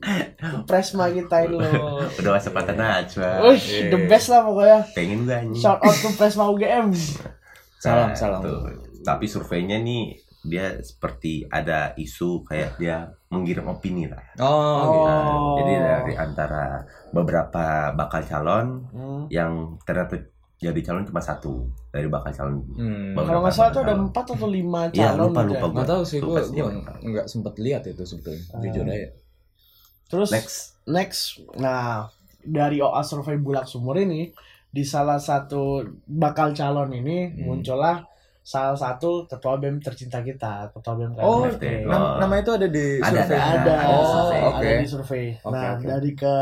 Presma 0.68 1.06
kita 1.08 1.36
ini 1.44 1.56
loh. 1.56 2.00
udah 2.10 2.30
masa 2.32 2.48
patah 2.50 2.72
najwa. 2.74 3.30
Iya. 3.46 3.90
the 3.90 3.98
best 4.06 4.26
lah 4.28 4.40
pokoknya. 4.42 4.78
Pengen 4.92 5.18
gak 5.24 5.40
nih? 5.46 5.58
Shout 5.58 5.78
out 5.78 5.92
to 5.94 6.08
Presma 6.10 6.44
UGM. 6.48 6.88
Salam, 7.76 8.08
Nah, 8.10 8.16
salam. 8.16 8.40
tuh. 8.40 8.64
Tapi 9.02 9.24
surveinya 9.24 9.76
nih 9.76 10.16
dia 10.46 10.78
seperti 10.78 11.42
ada 11.44 11.90
isu 11.94 12.42
kayak 12.42 12.76
dia 12.76 13.04
mengirim 13.28 13.66
opini 13.66 14.06
lah. 14.06 14.22
Oh, 14.38 14.78
gitu. 14.86 15.02
Nah, 15.02 15.34
jadi 15.56 15.72
dari 15.76 16.14
antara 16.14 16.64
beberapa 17.10 17.64
bakal 17.92 18.22
calon 18.22 18.66
Hmm. 18.88 19.24
yang 19.28 19.52
ternyata 19.82 20.22
jadi 20.56 20.80
calon 20.80 21.04
cuma 21.04 21.20
satu 21.20 21.66
dari 21.90 22.06
bakal 22.06 22.30
calon. 22.30 22.62
Hmm. 22.72 23.12
Kalau 23.12 23.40
nggak 23.40 23.52
salah 23.52 23.70
tuh 23.70 23.82
ada 23.82 23.94
empat 23.94 24.24
atau 24.30 24.46
lima 24.46 24.88
Iya, 24.88 25.12
calon. 25.12 25.28
lupa, 25.28 25.40
gitu 25.42 25.50
lupa 25.50 25.58
ya. 25.58 25.66
gua. 25.66 25.76
Gak 25.76 25.88
tahu 25.88 26.02
sih 26.02 26.18
gue 26.18 26.40
gue 26.40 26.70
nggak 27.04 27.26
sempet 27.26 27.54
lihat 27.58 27.82
itu 27.84 28.02
sebetulnya 28.02 28.42
Ah. 28.48 28.60
jujur 28.60 28.84
aja 28.86 29.08
Terus 30.06 30.30
Next. 30.30 30.58
next, 30.86 31.20
nah 31.58 32.06
dari 32.40 32.78
OA 32.78 33.02
Survei 33.02 33.34
Bulak 33.36 33.66
Sumur 33.66 33.98
ini 33.98 34.30
di 34.66 34.80
salah 34.80 35.18
satu 35.18 35.82
bakal 36.06 36.52
calon 36.52 36.94
ini 36.94 37.26
Hmm. 37.26 37.42
muncullah 37.44 38.06
salah 38.46 38.78
satu 38.78 39.26
ketua 39.26 39.58
BEM 39.58 39.82
tercinta 39.82 40.22
kita, 40.22 40.70
ketua 40.70 40.94
BEM 40.94 41.18
Oh, 41.18 41.42
KMFT. 41.42 41.64
Oh. 41.82 41.90
Nam- 41.90 42.14
nama 42.22 42.34
itu 42.36 42.50
ada 42.52 42.68
di 42.68 42.86
Ada, 42.96 43.10
survei 43.18 43.34
ada, 43.34 43.74
Ada 43.74 43.74
oh 43.90 44.04
survei. 44.06 44.40
oke 44.40 44.54
ada 44.62 44.78
di 44.78 44.86
survei. 44.88 45.26
Oke, 45.36 45.50
nah, 45.52 45.70
oke. 45.72 45.82
dari 45.84 46.10
ke 46.14 46.34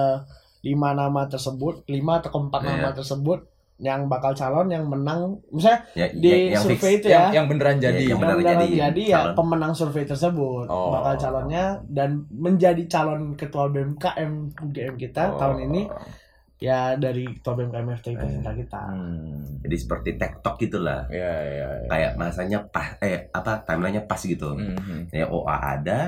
lima 0.63 0.91
nama 0.93 1.23
tersebut, 1.25 1.75
lima 1.87 2.21
atau 2.21 2.29
keempat 2.31 2.61
Iya. 2.61 2.71
nama 2.71 2.91
tersebut 2.93 3.41
yang 3.77 4.07
bakal 4.07 4.31
calon 4.33 4.69
yang 4.69 4.85
menang, 4.85 5.41
misalnya 5.49 5.81
Ya, 5.95 6.07
di 6.07 6.29
yang, 6.29 6.41
yang 6.53 6.63
fix. 6.63 6.79
survei 6.79 6.93
itu 6.95 7.07
yang, 7.07 7.27
ya, 7.27 7.35
yang 7.35 7.47
beneran 7.47 7.77
jadi 7.79 7.97
yang 7.97 8.07
yang 8.07 8.19
beneran 8.19 8.39
beneran 8.39 8.55
jadi 8.61 8.69
jadi, 8.79 9.03
ya 9.03 9.17
calon. 9.19 9.35
pemenang 9.35 9.73
survei 9.73 10.05
tersebut 10.05 10.67
Oh. 10.69 10.93
bakal 10.93 11.15
calonnya 11.19 11.65
dan 11.87 12.11
menjadi 12.31 12.83
calon 12.87 13.33
ketua 13.35 13.67
BMKM 13.69 14.33
UGM 14.63 14.95
kita 14.95 15.23
Oh. 15.27 15.37
tahun 15.37 15.59
ini 15.65 15.83
ya 16.63 16.95
dari 16.95 17.27
ketua 17.29 17.59
BMKM 17.59 17.89
FT 17.99 18.07
tercinta 18.15 18.53
kita. 18.55 18.81
hmm. 18.95 19.61
Jadi 19.67 19.77
seperti 19.77 20.11
TikTok 20.15 20.55
gitulah. 20.63 21.07
ya 21.11 21.33
ya, 21.43 21.69
ya. 21.85 21.89
Kayak 21.91 22.13
masanya 22.17 22.59
pas 22.71 22.95
eh 23.03 23.29
apa 23.35 23.63
timelinenya 23.67 24.07
pas 24.07 24.21
gitu. 24.23 24.55
Mhm. 24.55 25.11
Ya 25.11 25.27
OA 25.27 25.57
ada 25.81 25.99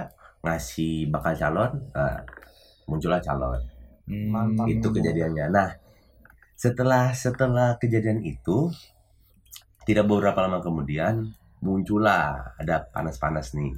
ngasih 0.46 1.10
bakal 1.10 1.34
calon, 1.34 1.72
nah, 1.90 2.22
muncullah 2.86 3.18
calon. 3.18 3.58
Hmm. 4.06 4.30
Mantap. 4.30 4.70
Itu 4.70 4.94
kejadiannya. 4.94 5.50
Nah, 5.50 5.74
setelah 6.54 7.10
setelah 7.10 7.74
kejadian 7.82 8.22
itu 8.22 8.70
tidak 9.82 10.06
beberapa 10.06 10.46
lama 10.46 10.62
kemudian 10.62 11.34
muncullah 11.58 12.54
ada 12.58 12.86
panas-panas 12.94 13.54
nih. 13.58 13.74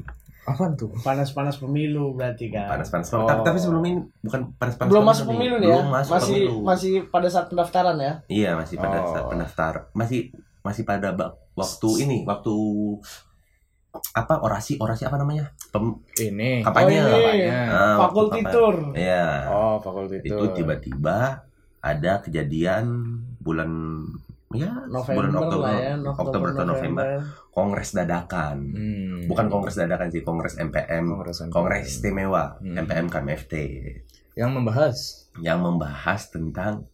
Apaan 0.48 0.72
tuh 0.74 0.88
Panas-panas 0.98 1.56
pemilu 1.56 2.12
berarti 2.12 2.48
kan. 2.48 2.72
Panas-panas. 2.72 3.12
Oh. 3.12 3.24
Tapi, 3.24 3.40
tapi 3.42 3.58
sebelum 3.58 3.82
ini 3.82 4.00
bukan 4.18 4.40
panas-panas. 4.54 4.88
Belum 4.88 5.02
pemilu 5.02 5.12
masuk 5.12 5.24
pemilu 5.26 5.54
nih 5.56 5.66
ya. 5.66 5.74
Belum 5.74 5.88
masuk 5.90 6.12
masih 6.14 6.34
pemilu. 6.40 6.56
masih 6.64 6.92
pada 7.08 7.28
saat 7.28 7.46
pendaftaran 7.46 7.96
ya. 7.98 8.12
Iya, 8.26 8.50
masih 8.56 8.76
pada 8.76 8.98
Oh. 8.98 9.10
saat 9.10 9.24
pendaftar. 9.26 9.72
Masih 9.92 10.20
masih 10.60 10.82
pada 10.82 11.08
waktu 11.54 11.90
ini, 12.00 12.18
waktu 12.24 12.54
apa 14.14 14.34
orasi 14.38 14.76
orasi 14.78 15.04
apa 15.04 15.16
namanya? 15.16 15.48
Pem, 15.68 15.96
ini 16.20 16.60
Kampanye. 16.60 16.92
Oh, 16.94 17.08
ini. 17.08 17.08
Kampanye. 17.08 17.48
ah, 17.48 17.96
waktu 17.98 17.98
Fakulti 17.98 18.40
kampanye. 18.40 18.54
tour. 18.54 18.76
Iya. 18.94 19.26
oh 19.48 19.76
fakulti 19.80 20.14
itu 20.18 20.28
itu 20.28 20.44
tiba-tiba 20.54 21.18
ada 21.80 22.12
kejadian 22.20 22.84
bulan 23.38 23.70
ya 24.48 24.72
bulan 24.72 24.88
November 24.88 25.24
Oktober, 25.44 25.60
lah 25.60 25.76
ya, 25.76 25.94
Oktober, 26.08 26.48
atau 26.50 26.64
November 26.64 27.06
kongres 27.50 27.90
dadakan 27.92 28.56
Hmm. 28.72 29.18
bukan 29.28 29.46
kongres 29.46 29.76
dadakan 29.76 30.08
sih 30.08 30.22
kongres 30.22 30.56
MPM 30.56 31.04
Kongres 31.12 31.44
kongres 31.48 31.84
istimewa 31.84 32.56
Hmm. 32.56 32.80
MPM 32.80 33.06
KMFT 33.06 33.54
yang 34.34 34.56
membahas 34.56 35.28
yang 35.38 35.60
membahas 35.60 36.28
tentang 36.28 36.88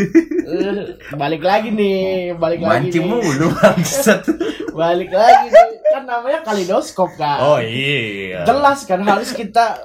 Eh, 0.00 0.96
balik 1.12 1.44
lagi 1.44 1.68
nih, 1.68 2.32
balik 2.32 2.64
lagi 2.64 2.88
mancing 2.88 3.04
mulu 3.04 3.52
bangsat. 3.52 4.24
Balik 4.72 5.12
lagi 5.12 5.52
nih. 5.52 5.66
Kan 5.92 6.08
namanya 6.08 6.40
kalidoskop 6.40 7.20
kan. 7.20 7.60
iya 7.60 8.40
Jelas 8.48 8.88
kan 8.88 9.04
harus 9.04 9.36
kita 9.36 9.76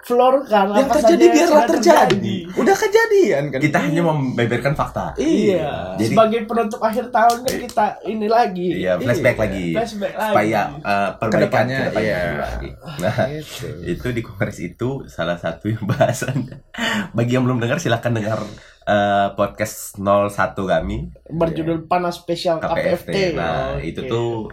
florkan 0.00 0.72
yang 0.72 0.88
apa 0.88 0.94
terjadi 0.96 1.22
yang 1.22 1.34
biarlah 1.34 1.48
sudah 1.50 1.68
terjadi. 1.70 2.36
Udah 2.56 2.72
kejadian 2.74 3.42
kan. 3.48 3.60
Kita 3.60 3.78
hanya 3.78 4.02
membeberkan 4.02 4.72
fakta. 4.72 5.12
Iya. 5.14 5.94
Jadi- 5.94 6.08
Sebagai 6.10 6.40
penutup 6.44 6.80
akhir 6.80 7.04
tahun 7.08 7.38
kan 7.42 7.54
kita 7.60 7.86
ini 8.04 8.26
lagi. 8.26 8.68
Iya, 8.80 8.96
flashback 8.96 9.36
Iya. 9.36 9.42
lagi. 9.44 9.66
Flashback 9.70 10.14
lagi. 10.14 10.30
Supaya 10.32 10.60
uh, 10.80 11.08
perbaikan 11.14 11.30
Ke 11.30 11.44
depannya, 11.44 11.76
ke 11.76 11.84
depannya 11.92 12.16
iya. 12.16 12.40
lagi. 12.40 12.68
Nah, 12.98 13.14
Gitu. 13.28 13.66
itu 13.92 14.06
di 14.10 14.20
kongres 14.20 14.58
itu 14.58 14.88
salah 15.06 15.36
satu 15.36 15.64
yang 15.66 15.84
bahasannya. 15.92 16.56
Bagi 17.12 17.32
yang 17.34 17.44
belum 17.44 17.60
dengar 17.60 17.76
silahkan 17.76 18.10
dengar 18.10 18.40
uh, 18.82 19.28
podcast 19.34 19.94
01 19.96 20.32
kami 20.56 21.12
Berjudul 21.28 21.84
panas 21.84 22.16
spesial 22.16 22.56
KPFT. 22.58 22.72
KPFT. 23.06 23.16
Nah, 23.36 23.76
Oke. 23.76 23.84
itu 23.86 24.00
tuh 24.04 24.48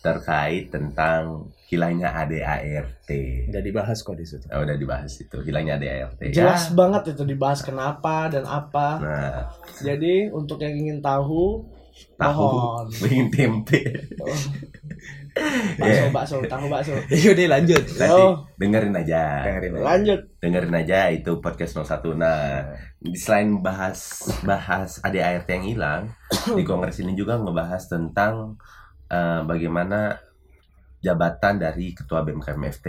terkait 0.00 0.68
tentang 0.68 1.48
hilangnya 1.74 2.14
ADART. 2.14 3.10
Udah 3.50 3.60
dibahas 3.60 3.98
kok 4.00 4.14
di 4.14 4.22
situ. 4.22 4.46
Oh, 4.48 4.62
udah 4.62 4.74
dibahas 4.74 5.12
itu 5.16 5.36
hilangnya 5.40 5.76
ADART. 5.76 6.22
jelas 6.30 6.70
Ya. 6.70 6.72
banget 6.72 7.12
itu 7.12 7.22
dibahas 7.24 7.60
kenapa 7.60 8.28
dan 8.28 8.44
apa. 8.44 8.88
Nah, 8.96 9.42
Jadi 9.76 10.30
untuk 10.30 10.58
yang 10.58 10.72
ingin 10.72 10.98
tahu 10.98 11.66
tahu 12.14 12.42
mohon. 12.42 12.86
bikin 13.02 13.26
tempe. 13.28 13.82
bakso 15.74 16.04
bakso 16.10 16.36
tahu 16.44 16.66
bakso. 16.66 16.94
Yaudah 17.26 17.46
lanjut. 17.50 17.82
Nanti 17.98 18.14
Oh. 18.14 18.34
dengerin 18.54 18.94
aja. 18.94 19.42
Dengerin 19.42 19.72
aja. 19.74 19.82
Lanjut. 19.84 20.20
dengerin 20.38 20.74
aja 20.76 20.98
itu 21.08 21.40
podcast 21.40 21.80
01 21.80 22.14
nah 22.14 22.68
selain 23.16 23.58
bahas 23.60 24.20
bahas 24.42 25.00
ADART 25.00 25.48
yang 25.48 25.64
hilang 25.64 26.02
di 26.56 26.62
kongres 26.62 27.00
ini 27.00 27.12
juga 27.12 27.36
ngebahas 27.36 27.80
tentang 27.86 28.60
eh, 29.08 29.40
bagaimana 29.42 30.20
jabatan 31.04 31.54
dari 31.56 31.92
ketua 31.92 32.24
BMKM 32.24 32.62
FT 32.72 32.88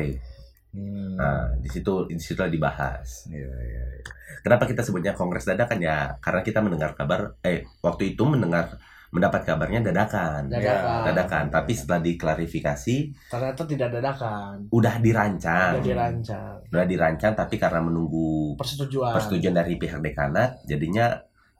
Hmm. 0.71 1.15
nah 1.15 1.55
di 1.55 1.67
situ 1.67 2.03
di 2.03 2.19
situ 2.19 2.35
dibahas 2.45 3.27
Iya, 3.27 3.47
iya, 3.47 3.83
iya. 3.95 4.03
kenapa 4.39 4.63
kita 4.65 4.83
sebutnya 4.83 5.11
kongres 5.11 5.43
dadakan 5.45 5.79
ya 5.79 6.19
karena 6.19 6.41
kita 6.41 6.59
mendengar 6.59 6.91
kabar 6.93 7.39
eh 7.39 7.63
waktu 7.79 8.11
itu 8.11 8.23
mendengar 8.23 8.75
mendapat 9.07 9.47
kabarnya 9.47 9.79
dadakan 9.81 10.51
Dadakan. 10.51 11.07
dadakan 11.07 11.45
tapi 11.47 11.71
setelah 11.71 12.03
diklarifikasi 12.03 12.95
Ternyata 13.25 13.63
tidak 13.63 13.89
dadakan. 13.89 14.67
udah 14.67 14.95
dirancang 14.99 15.79
Sudah 15.79 15.87
dirancang. 15.87 16.55
udah 16.67 16.85
dirancang 16.85 17.31
tapi 17.33 17.55
karena 17.55 17.79
menunggu 17.79 18.59
Persetujuan. 18.59 19.15
persetujuan 19.15 19.55
dari 19.55 19.79
pihak 19.79 20.03
dekanat 20.03 20.59
jadinya 20.63 21.15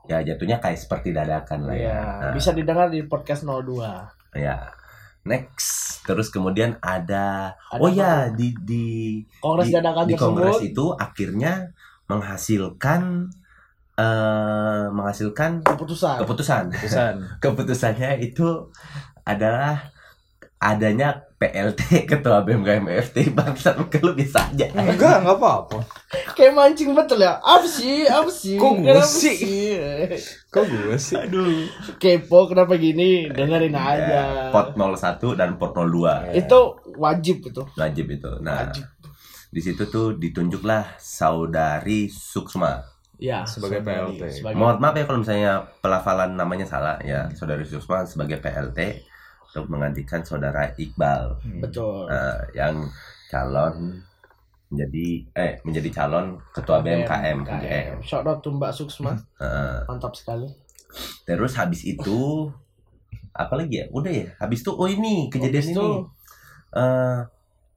ya 0.06 0.20
jatuhnya 0.22 0.60
kayak 0.60 0.76
seperti 0.76 1.10
dadakan 1.10 1.64
lah 1.64 1.74
ya. 1.74 1.88
Iya, 1.88 2.00
Nah, 2.20 2.32
bisa 2.36 2.52
didengar 2.52 2.92
di 2.92 3.00
podcast 3.02 3.42
02. 3.42 4.12
ya. 4.36 4.60
Next, 5.26 6.06
terus 6.06 6.30
kemudian 6.30 6.78
ada, 6.86 7.58
Ada 7.74 7.82
oh 7.82 7.90
apa? 7.90 7.98
ya 7.98 8.14
di 8.30 8.54
di 8.62 8.86
Kongres 9.42 9.68
di, 9.68 9.74
dadakan 9.74 10.06
di 10.06 10.14
tersebut 10.14 10.22
kongres 10.22 10.62
itu 10.62 10.86
akhirnya 10.94 11.54
menghasilkan 12.06 13.02
eh 13.98 14.86
menghasilkan 14.94 15.66
keputusan. 15.66 16.22
keputusan. 16.22 16.64
Keputusan. 16.70 17.14
Keputusannya 17.44 18.22
itu 18.22 18.70
adalah 19.26 19.95
adanya 20.66 21.22
PLT 21.36 21.82
Ketua 22.10 22.42
BMKM 22.42 22.88
FT 23.12 23.36
bangsa 23.36 23.78
lu 23.78 23.86
bisa 24.16 24.50
aja. 24.50 24.66
Enggak, 24.74 25.22
enggak 25.22 25.38
apa-apa. 25.38 25.78
Kayak 26.34 26.54
mancing 26.56 26.96
betul 26.96 27.22
ya. 27.22 27.38
Apa 27.44 27.68
sih? 27.68 28.08
Apa 28.08 28.32
sih? 28.32 28.56
Kok 28.58 28.82
gue 28.82 29.04
sih? 29.04 29.36
Kok 30.50 30.64
gue 30.66 30.98
sih? 30.98 31.20
Aduh. 31.20 31.68
Kepo 32.00 32.48
kenapa 32.50 32.80
gini? 32.80 33.28
Dengerin 33.30 33.76
aja. 33.76 34.08
Ya, 34.10 34.26
pot 34.50 34.74
01 34.74 35.38
dan 35.38 35.60
pot 35.60 35.76
02. 35.76 36.34
Itu 36.34 36.80
wajib 36.98 37.46
itu. 37.46 37.62
wajib 37.76 38.06
itu. 38.10 38.32
Nah, 38.40 38.72
Wajib. 38.72 38.84
di 39.52 39.62
situ 39.62 39.84
tuh 39.92 40.16
ditunjuklah 40.16 40.96
saudari 40.98 42.08
Suksma. 42.08 42.80
Ya, 43.16 43.44
Sebagai 43.48 43.80
saudari, 43.84 44.20
PLT. 44.20 44.24
Sebagai 44.40 44.56
Mohon 44.60 44.76
maaf 44.84 44.96
ya 44.96 45.04
kalau 45.08 45.20
misalnya 45.24 45.52
pelafalan 45.80 46.32
namanya 46.36 46.68
salah 46.68 46.96
ya, 47.04 47.28
saudari 47.36 47.64
Suksma 47.68 48.04
sebagai 48.08 48.40
PLT 48.40 48.80
untuk 49.56 49.72
menggantikan 49.72 50.20
saudara 50.20 50.68
Iqbal 50.76 51.40
Hmm. 51.40 51.64
betul. 51.64 52.04
Nah, 52.06 52.44
yang 52.52 52.84
calon 53.26 53.96
menjadi 54.68 55.08
eh 55.32 55.56
menjadi 55.64 55.90
calon 55.96 56.36
ketua 56.52 56.84
BMKM. 56.84 57.38
UGM. 57.40 57.96
Shout 58.02 58.28
out 58.28 58.44
to 58.44 58.52
Mbak 58.52 58.76
Suksma. 58.76 59.16
Nah, 59.40 59.80
Mantap 59.88 60.12
sekali. 60.12 60.52
terus 61.24 61.56
habis 61.56 61.84
itu 61.84 62.52
apa 63.32 63.56
lagi 63.56 63.80
ya? 63.80 63.86
Udah 63.90 64.12
ya. 64.12 64.28
Habis 64.38 64.60
itu 64.60 64.72
oh 64.72 64.86
ini 64.86 65.28
kejadian 65.30 65.56
Habis 65.56 65.72
ini 65.72 65.76
itu 65.78 65.88
eh, 66.74 67.18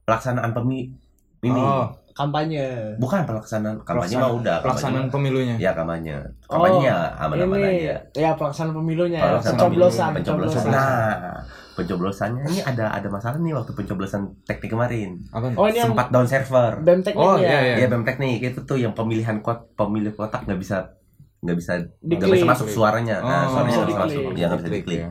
pelaksanaan 0.03 0.51
pemi 0.51 0.91
ini 1.39 1.55
Oh, 1.55 1.87
kampanye. 2.11 2.91
bukan 2.97 3.23
pelaksanaan 3.23 3.79
kampanye 3.79 3.95
mah 4.11 4.27
Pelaksanaan- 4.27 4.39
udah 4.41 4.55
pelaksanaan 4.59 4.95
kampanye. 5.05 5.13
pemilunya. 5.15 5.55
Ya 5.57 5.71
kampanye. 5.71 6.15
Kampanye 6.43 6.79
ya 6.81 6.97
aman-aman 7.15 7.57
ini 7.57 7.71
aja. 7.85 7.95
ya 8.13 8.29
pelaksanaan 8.35 8.75
pemilunya 8.75 9.17
ya. 9.17 9.23
Pelaksanaan 9.29 9.55
Pencoblosan, 9.55 10.07
pemilu, 10.09 10.17
pencoblosan. 10.19 10.63
Nah, 10.67 11.39
pencoblosannya 11.79 12.43
ini 12.45 12.59
ada 12.61 12.91
ada 12.91 13.07
masalah 13.07 13.39
nih 13.39 13.55
waktu 13.55 13.71
pencoblosan 13.71 14.43
teknik 14.43 14.75
kemarin. 14.75 15.15
Apa? 15.31 15.55
Oh 15.55 15.65
ini 15.65 15.79
yang 15.79 15.95
Sempat 15.95 16.11
down 16.11 16.27
server. 16.27 16.71
BEM 16.83 16.99
teknik 17.01 17.23
Oh, 17.23 17.39
ya. 17.39 17.47
iya, 17.47 17.59
iya. 17.63 17.75
Iya, 17.79 17.87
BEM 17.87 18.03
teknik 18.03 18.39
itu 18.43 18.59
tuh 18.63 18.75
yang 18.75 18.91
pemilihan 18.91 19.39
kot 19.39 19.71
pemilih 19.73 20.11
kotak 20.11 20.43
nggak 20.43 20.59
bisa 20.59 20.91
nggak 21.39 21.55
bisa 21.55 21.71
nggak 22.03 22.29
bisa 22.29 22.43
masuk 22.45 22.67
suaranya. 22.67 23.23
Nah, 23.23 23.47
Oh, 23.47 23.55
suaranya 23.55 23.77
nggak 23.79 23.89
bisa 23.89 24.01
masuk. 24.03 24.21
Ya 24.35 24.45
nggak 24.47 24.59
bisa 24.59 24.71
diklik. 24.71 25.01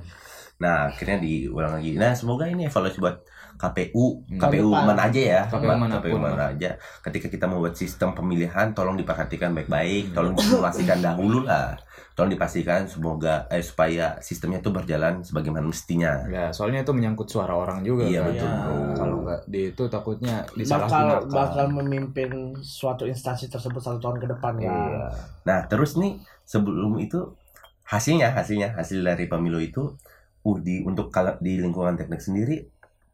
Nah, 0.58 0.90
akhirnya 0.90 1.16
diulang 1.18 1.72
lagi. 1.78 1.94
Nah, 1.94 2.12
semoga 2.12 2.44
ini 2.44 2.66
evaluasi 2.66 2.98
buat 2.98 3.16
KPU, 3.58 4.22
Hmm. 4.24 4.38
KPU 4.38 4.70
Depan. 4.70 4.86
mana 4.86 5.02
aja 5.04 5.20
ya, 5.20 5.40
KPU 5.44 5.66
Ma- 5.66 5.74
mana 5.76 5.94
pun. 5.94 6.06
KPU 6.06 6.16
mana 6.16 6.44
aja. 6.48 6.70
Ketika 7.00 7.26
kita 7.26 7.44
membuat 7.44 7.74
sistem 7.74 8.10
pemilihan, 8.12 8.70
tolong 8.70 8.94
diperhatikan 8.94 9.50
Hmm. 9.50 9.58
baik-baik, 9.58 10.12
tolong 10.12 10.32
disimulasikan 10.32 10.98
dahulu 11.00 11.42
lah. 11.42 11.74
Tolong 12.14 12.30
dipastikan 12.30 12.82
semoga 12.84 13.46
eh 13.46 13.58
supaya 13.60 14.18
sistemnya 14.18 14.58
itu 14.58 14.70
berjalan 14.70 15.20
sebagaimana 15.20 15.62
mestinya. 15.64 16.22
Ya, 16.24 16.50
soalnya 16.50 16.82
itu 16.82 16.90
menyangkut 16.90 17.26
suara 17.26 17.52
orang 17.52 17.82
juga 17.82 18.02
Iya, 18.04 18.20
kan. 18.20 18.28
betul, 18.28 18.50
bro. 18.50 18.74
Kalau 18.92 19.16
enggak 19.20 19.40
di 19.44 19.60
itu 19.68 19.82
takutnya 19.84 20.36
bakal 20.42 20.54
disalahgunakan. 20.56 21.22
bakal 21.28 21.66
memimpin 21.72 22.30
suatu 22.58 23.04
instansi 23.04 23.46
tersebut 23.46 23.78
satu 23.78 23.98
tahun 24.00 24.18
ke 24.18 24.26
depan. 24.28 24.52
Iya. 24.56 25.10
Nah, 25.44 25.60
terus 25.64 25.94
nih 25.94 26.18
sebelum 26.42 26.98
itu 26.98 27.34
hasilnya 27.84 28.30
hasilnya 28.30 28.72
hasil 28.72 29.00
dari 29.00 29.24
pemilu 29.24 29.58
itu 29.58 29.94
uh 30.40 30.58
di 30.58 30.80
untuk 30.80 31.08
kalau 31.08 31.34
di 31.36 31.56
lingkungan 31.56 31.94
teknik 31.94 32.18
sendiri 32.18 32.66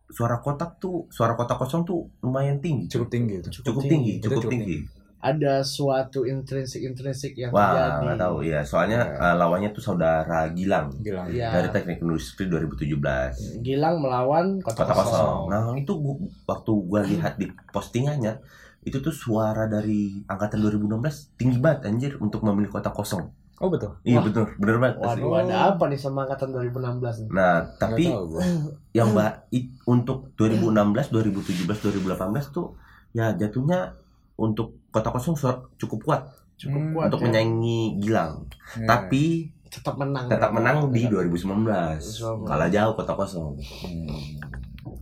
suara 0.06 0.38
kotak 0.38 0.76
tuh 0.76 1.08
suara 1.08 1.32
kotak 1.32 1.56
kosong 1.56 1.82
tuh 1.82 2.06
lumayan 2.20 2.58
tinggi. 2.58 2.86
Cukup 2.86 3.08
tinggi 3.08 3.34
itu. 3.38 3.48
cukup 3.62 3.82
tinggi, 3.82 4.12
Itu 4.16 4.28
cukup 4.28 4.42
cukup 4.42 4.52
tinggi. 4.52 4.78
Ada 5.18 5.64
suatu 5.64 6.28
intrinsik-intrinsik 6.28 7.32
yang 7.34 7.48
Wah, 7.48 7.72
terjadi. 7.72 8.04
nggak 8.04 8.18
tahu 8.20 8.36
ya. 8.42 8.60
Soalnya 8.60 9.00
Ya. 9.00 9.24
eh, 9.24 9.34
lawannya 9.34 9.70
tuh 9.70 9.80
saudara 9.80 10.44
Gilang 10.50 10.92
Gilang. 11.00 11.28
Iya. 11.28 11.48
dari 11.50 11.68
Teknik 11.70 11.98
Industri 11.98 12.44
2017. 12.46 13.56
Gilang 13.58 13.98
melawan 13.98 14.60
kota, 14.60 14.84
Kota 14.84 14.92
kosong. 14.92 15.08
kosong. 15.08 15.40
Nah, 15.48 15.72
itu 15.74 15.92
gua, 15.94 16.14
waktu 16.46 16.72
gua 16.78 17.00
lihat 17.02 17.36
di 17.36 17.48
postingannya 17.70 18.36
itu 18.82 19.00
tuh 19.00 19.10
suara 19.10 19.64
dari 19.64 20.20
angkatan 20.22 20.60
2016 20.60 21.32
tinggi 21.34 21.56
banget 21.56 21.88
anjir 21.88 22.12
untuk 22.20 22.44
memilih 22.44 22.68
kota 22.70 22.92
kosong. 22.92 23.24
Oh 23.62 23.70
betul. 23.70 23.94
Iya 24.02 24.18
Wah. 24.18 24.24
betul, 24.26 24.44
bener 24.58 24.76
banget. 24.82 24.96
asli. 24.98 25.22
Waduh, 25.22 25.46
ada 25.46 25.56
apa 25.70 25.84
nih 25.86 26.00
sama 26.00 26.26
angkatan 26.26 26.50
2016 26.50 27.22
nih? 27.22 27.28
Nah, 27.30 27.54
tapi 27.78 28.04
yang 28.98 29.14
mbak 29.14 29.46
untuk 29.86 30.34
2016, 30.34 31.14
2017, 31.14 31.62
2018 31.62 32.50
tuh 32.50 32.74
ya 33.14 33.30
jatuhnya 33.38 33.94
untuk 34.34 34.82
kota 34.90 35.14
kosong 35.14 35.38
cukup 35.78 36.00
kuat 36.02 36.22
Cukup 36.54 36.80
Hmm, 36.80 36.90
kuat 36.94 37.06
untuk 37.10 37.20
ya. 37.20 37.24
menyaingi 37.28 37.98
Gilang. 37.98 38.46
Ya. 38.78 38.86
Tapi 38.86 39.50
tetap 39.66 39.98
menang. 39.98 40.30
tetap 40.30 40.54
menang 40.54 40.86
di 40.90 41.02
Tetap. 41.02 41.26
2019. 41.26 41.98
2019. 41.98 42.46
Kalah 42.46 42.70
jauh 42.70 42.94
kota 42.94 43.12
kosong. 43.14 43.58
Hmm. 43.58 44.38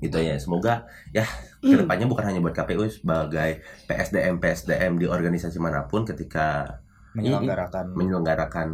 Gitu 0.00 0.16
ya. 0.16 0.37
Semoga 0.40 0.85
ya 1.12 1.25
ke 1.61 1.76
depannya 1.76 2.09
bukan 2.09 2.25
hanya 2.25 2.40
buat 2.40 2.56
KPU 2.56 2.88
sebagai 2.88 3.61
PSDM 3.85 4.40
PSDM 4.40 4.97
di 4.97 5.06
organisasi 5.06 5.61
mana 5.61 5.85
pun 5.85 6.02
ketika 6.02 6.80
menyelenggarakan 7.14 7.85
menyelenggarakan 7.92 8.69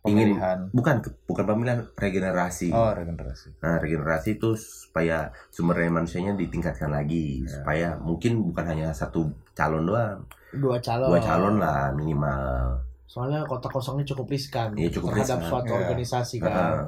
ingin 0.00 0.32
pemilihan. 0.32 0.58
bukan 0.72 0.96
bukan 1.28 1.44
pemilihan 1.44 1.80
regenerasi. 1.92 2.72
Oh, 2.72 2.88
regenerasi. 2.88 3.52
Nah, 3.60 3.76
regenerasi 3.76 4.40
itu 4.40 4.56
supaya 4.56 5.28
sumber 5.52 5.84
daya 5.84 5.92
manusianya 5.92 6.32
ditingkatkan 6.34 6.88
lagi, 6.88 7.44
Ya. 7.44 7.60
supaya 7.60 7.88
mungkin 8.00 8.40
bukan 8.40 8.64
hanya 8.64 8.88
satu 8.90 9.28
calon 9.52 9.84
doang, 9.84 10.24
Dua 10.56 10.80
calon. 10.80 11.12
dua 11.12 11.20
calon 11.20 11.54
lah 11.60 11.92
minimal. 11.92 12.80
Soalnya 13.04 13.44
kota 13.44 13.68
kosongnya 13.68 14.06
cukup 14.06 14.30
riskan 14.30 14.72
Iya, 14.72 14.88
cukup 14.88 15.12
terhadap 15.12 15.44
riskan. 15.44 15.50
suatu 15.52 15.72
Iya. 15.74 15.78
organisasi 15.84 16.36
kan. 16.40 16.48
Heeh. 16.48 16.84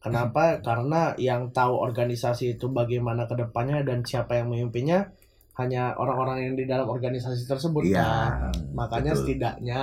Kenapa? 0.00 0.44
Karena 0.60 1.12
yang 1.16 1.52
tahu 1.52 1.76
organisasi 1.76 2.56
itu 2.56 2.68
bagaimana 2.68 3.24
ke 3.24 3.36
depannya 3.36 3.84
dan 3.84 4.00
siapa 4.00 4.36
yang 4.36 4.48
memimpinnya 4.48 5.12
hanya 5.60 5.92
orang-orang 5.94 6.38
yang 6.42 6.54
di 6.54 6.64
dalam 6.64 6.86
organisasi 6.86 7.44
tersebut 7.44 7.84
Iya. 7.84 8.00
kan. 8.00 8.52
Makanya 8.72 9.12
betul. 9.12 9.22
setidaknya 9.22 9.80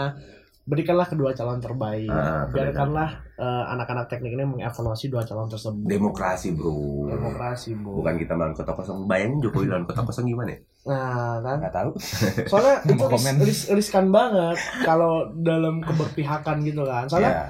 berikanlah 0.67 1.07
kedua 1.07 1.31
calon 1.31 1.57
terbaik. 1.57 2.09
Ah, 2.09 2.43
Biarkanlah 2.45 3.09
eh, 3.33 3.63
anak-anak 3.69 4.05
teknik 4.07 4.33
ini 4.33 4.43
mengevaluasi 4.43 5.07
dua 5.07 5.23
calon 5.23 5.47
tersebut. 5.47 5.85
Demokrasi 5.85 6.51
bro. 6.51 7.07
Demokrasi, 7.07 7.71
Bu. 7.73 8.01
Bukan 8.01 8.17
kita 8.17 8.33
melawan 8.33 8.51
kota 8.51 8.73
kosong. 8.73 9.07
Bayangin 9.07 9.39
Jokowi 9.39 9.65
lawan 9.71 9.85
kota 9.85 10.03
kosong 10.03 10.25
gimana 10.25 10.51
ya? 10.51 10.59
Nah, 10.83 11.39
kan 11.39 11.55
nggak 11.59 11.71
tahu 11.71 11.89
soalnya 12.51 12.75
itu 12.83 13.03
ris- 13.43 13.67
riskan 13.69 14.07
banget 14.07 14.55
kalau 14.83 15.31
dalam 15.37 15.79
keberpihakan 15.79 16.63
gitu 16.63 16.83
kan. 16.83 17.07
Soalnya 17.07 17.31
ya 17.31 17.45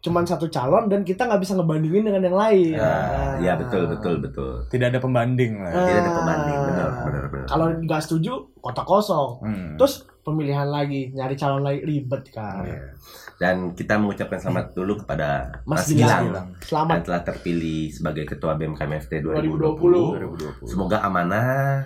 cuman 0.00 0.24
satu 0.24 0.48
calon 0.48 0.88
dan 0.88 1.04
kita 1.04 1.28
nggak 1.28 1.40
bisa 1.40 1.52
ngebandingin 1.54 2.08
dengan 2.08 2.22
yang 2.24 2.38
lain. 2.38 2.72
Ya, 2.72 2.80
Nah. 2.80 3.36
ya 3.36 3.52
betul 3.54 3.84
betul 3.84 4.16
betul. 4.18 4.52
tidak 4.72 4.96
ada 4.96 4.98
pembanding 4.98 5.60
lah 5.60 5.68
Ah. 5.68 5.84
Tidak 5.84 6.00
ada 6.00 6.12
pembanding, 6.14 6.58
benar 6.64 6.88
benar 7.04 7.24
benar. 7.28 7.46
Kalau 7.46 7.66
nggak 7.84 8.00
setuju, 8.00 8.32
kota 8.56 8.82
kosong. 8.82 9.30
Hmm. 9.44 9.70
Terus 9.76 9.94
pemilihan 10.20 10.64
lagi, 10.64 11.12
nyari 11.12 11.36
calon 11.36 11.60
lagi 11.60 11.80
ribet 11.82 12.22
kan. 12.30 12.64
Iya. 12.64 12.96
Dan 13.36 13.72
kita 13.72 13.96
mengucapkan 13.96 14.36
selamat 14.36 14.72
dulu 14.72 15.00
kepada 15.00 15.48
Mas 15.64 15.84
Mas 15.84 15.88
Gilang. 15.90 16.24
Gilang 16.28 16.48
Selamat 16.60 16.92
yang 16.92 17.04
telah 17.04 17.22
terpilih 17.24 17.88
sebagai 17.88 18.24
Ketua 18.24 18.52
BMKMFT 18.54 19.20
2020. 19.20 20.60
2020. 20.60 20.68
Semoga 20.68 21.00
amanah 21.00 21.84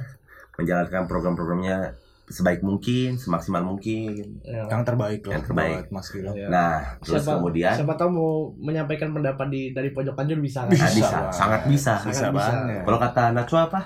menjalankan 0.55 1.07
program-programnya 1.07 1.95
sebaik 2.25 2.61
mungkin, 2.61 3.15
semaksimal 3.15 3.61
mungkin. 3.61 4.41
Ya. 4.41 4.65
yang 4.67 4.81
terbaik 4.81 5.21
lah 5.23 5.37
Yang 5.37 5.45
terbaik. 5.47 5.75
buat 5.77 5.89
Mas 5.93 6.09
Gilang 6.09 6.35
Ya. 6.35 6.49
Nah, 6.49 6.75
terus 6.99 7.21
Siapa- 7.21 7.37
kemudian 7.37 7.75
Siapa 7.75 7.95
tahu 7.95 8.09
mau 8.11 8.33
menyampaikan 8.57 9.11
pendapat 9.11 9.47
di 9.49 9.63
dari 9.71 9.91
pojokan 9.91 10.25
juga 10.25 10.41
bisa 10.41 10.61
kan? 10.65 10.73
Nah, 10.73 10.89
bisa, 10.91 11.17
banget. 11.21 11.33
sangat 11.33 11.63
bisa. 11.67 11.93
bisa 12.01 12.13
Sangat 12.25 12.33
bisa. 12.33 12.49
banget 12.51 12.83
Kalau 12.83 12.99
kata 12.99 13.23
Najwa 13.31 13.61
apa? 13.67 13.81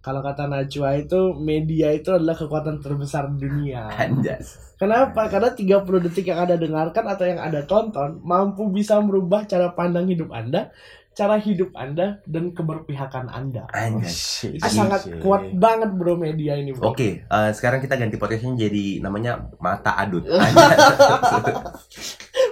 Kalau 0.00 0.20
kata 0.20 0.44
Najwa 0.46 0.88
itu 0.94 1.20
media 1.36 1.88
itu 1.90 2.08
adalah 2.08 2.32
kekuatan 2.32 2.80
terbesar 2.80 3.28
di 3.30 3.44
dunia. 3.44 3.84
Anjas. 3.92 4.72
Kenapa? 4.76 5.28
Karena 5.28 5.52
30 5.52 5.68
detik 6.00 6.24
yang 6.26 6.40
Anda 6.40 6.56
dengarkan 6.56 7.04
atau 7.04 7.24
yang 7.24 7.36
Anda 7.36 7.64
tonton 7.64 8.20
mampu 8.20 8.68
bisa 8.68 8.96
merubah 8.96 9.44
cara 9.44 9.72
pandang 9.72 10.08
hidup 10.08 10.32
Anda, 10.32 10.72
cara 11.10 11.36
hidup 11.42 11.74
Anda 11.74 12.22
dan 12.24 12.54
keberpihakan 12.54 13.26
Anda. 13.28 13.66
Anjas. 13.74 14.46
Itu 14.46 14.70
sangat 14.70 15.10
kuat 15.20 15.50
banget 15.58 15.90
bro 15.94 16.14
media 16.14 16.54
ini 16.54 16.70
bro. 16.70 16.94
Oke, 16.94 17.26
eh, 17.26 17.50
sekarang 17.50 17.82
kita 17.82 17.98
ganti 17.98 18.16
podcastnya 18.16 18.70
jadi 18.70 19.02
namanya 19.02 19.50
Mata 19.58 19.98
Adut. 19.98 20.22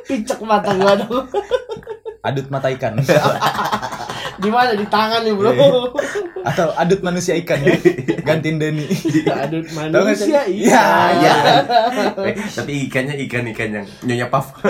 Picek 0.09 0.41
mata 0.43 0.75
gua 0.75 0.93
dong. 0.99 1.27
adut 2.21 2.47
mata 2.49 2.69
ikan 2.71 2.99
Di 4.39 4.55
mana 4.55 4.71
di 4.71 4.87
tangan 4.87 5.27
nih 5.27 5.35
bro? 5.35 5.51
atau 6.47 6.71
adut 6.79 7.03
manusia 7.03 7.35
ikan 7.43 7.59
gantiin 8.23 8.63
Denny 8.63 8.87
Adut 9.27 9.67
manusia 9.75 10.47
iya. 10.47 11.11
Ya. 11.19 11.35
Eh, 12.23 12.39
tapi 12.47 12.87
ikannya 12.87 13.19
ikan-ikan 13.27 13.83
yang 13.83 13.87
nyonya 14.07 14.27
puff. 14.31 14.55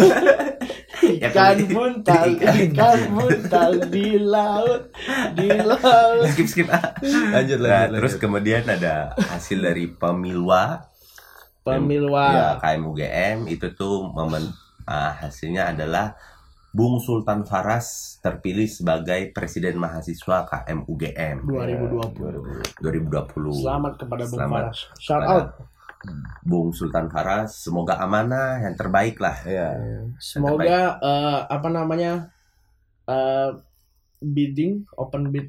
Ya, 0.99 1.31
Ikan 1.31 1.63
buntal, 1.71 2.27
Ikan. 2.37 2.55
ikan 2.75 2.99
buntal 3.15 3.71
di 3.87 4.19
laut, 4.19 4.91
di 5.33 5.47
laut. 5.47 6.27
skip 6.35 6.45
skip. 6.45 6.67
lanjut 6.69 7.63
Nah, 7.63 7.87
lanjut 7.87 7.95
terus 7.97 8.13
lanjut. 8.19 8.21
kemudian 8.21 8.63
ada 8.67 9.15
hasil 9.31 9.63
dari 9.63 9.87
pemilwa 9.89 10.91
Pemilwa. 11.63 12.25
ya 12.35 12.49
KM 12.59 12.83
UGM 12.83 13.39
itu 13.47 13.71
tuh 13.73 14.11
momen 14.11 14.43
ah, 14.85 15.15
hasilnya 15.17 15.71
adalah 15.71 16.19
Bung 16.69 17.01
Sultan 17.01 17.49
Faras 17.49 18.19
terpilih 18.21 18.69
sebagai 18.69 19.33
presiden 19.33 19.81
mahasiswa 19.81 20.45
KM 20.45 20.85
UGM 20.85 21.37
2020. 21.49 22.85
2020. 22.85 23.65
Selamat 23.65 23.93
kepada 23.97 24.23
Bung 24.29 24.39
Selamat 24.39 24.63
Faras. 24.69 24.79
Shout 25.01 25.25
out. 25.25 25.47
Bung 26.47 26.71
Sultan 26.71 27.11
Faras, 27.11 27.59
semoga 27.59 27.99
amanah 27.99 28.63
yang 28.63 28.77
terbaik 28.79 29.19
lah. 29.19 29.35
ya 29.43 29.75
Semoga 30.23 31.01
eh, 31.03 31.41
apa 31.49 31.69
namanya 31.73 32.31
eh, 33.09 33.51
bidding 34.21 34.83
open 34.95 35.31
bid 35.31 35.47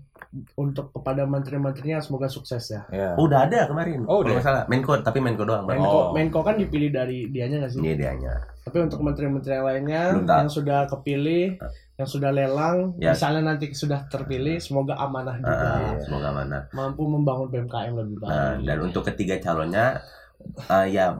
untuk 0.55 0.93
kepada 0.93 1.25
menteri-menterinya 1.25 1.97
semoga 1.97 2.25
sukses 2.25 2.61
ya. 2.67 2.85
ya 2.89 3.09
Oh, 3.13 3.25
udah 3.25 3.49
ada 3.49 3.65
kemarin. 3.65 4.05
Oh, 4.05 4.21
udah. 4.21 4.37
salah, 4.37 4.63
Menko 4.65 5.01
tapi 5.01 5.17
Menko 5.17 5.41
doang. 5.41 5.65
Menko, 5.65 5.89
Oh. 5.89 6.05
Menko 6.11 6.39
kan 6.41 6.53
dipilih 6.53 6.89
dari 6.89 7.25
dianya 7.27 7.59
nggak 7.59 7.71
sih? 7.71 7.79
Ini 7.79 7.93
dianya. 7.95 8.33
Tapi 8.61 8.77
untuk 8.79 9.01
menteri-menteri 9.01 9.51
yang 9.51 9.65
lainnya 9.65 10.01
yang 10.21 10.45
sudah 10.47 10.85
kepilih, 10.85 11.57
yang 11.95 12.05
sudah 12.05 12.29
lelang, 12.29 12.93
Ya. 12.95 13.11
misalnya 13.11 13.41
nanti 13.47 13.73
sudah 13.73 14.05
terpilih, 14.05 14.61
semoga 14.61 14.93
amanah 14.95 15.35
juga, 15.35 15.49
Ah, 15.49 15.97
semoga 15.99 16.29
amanah. 16.29 16.61
mampu 16.69 17.01
membangun 17.03 17.49
BMKM 17.49 17.93
lebih 17.95 18.15
baik. 18.19 18.29
Nah, 18.29 18.53
dan 18.61 18.77
untuk 18.79 19.01
ketiga 19.03 19.35
calonnya 19.39 19.97
eh, 20.69 20.87
ya 20.89 21.17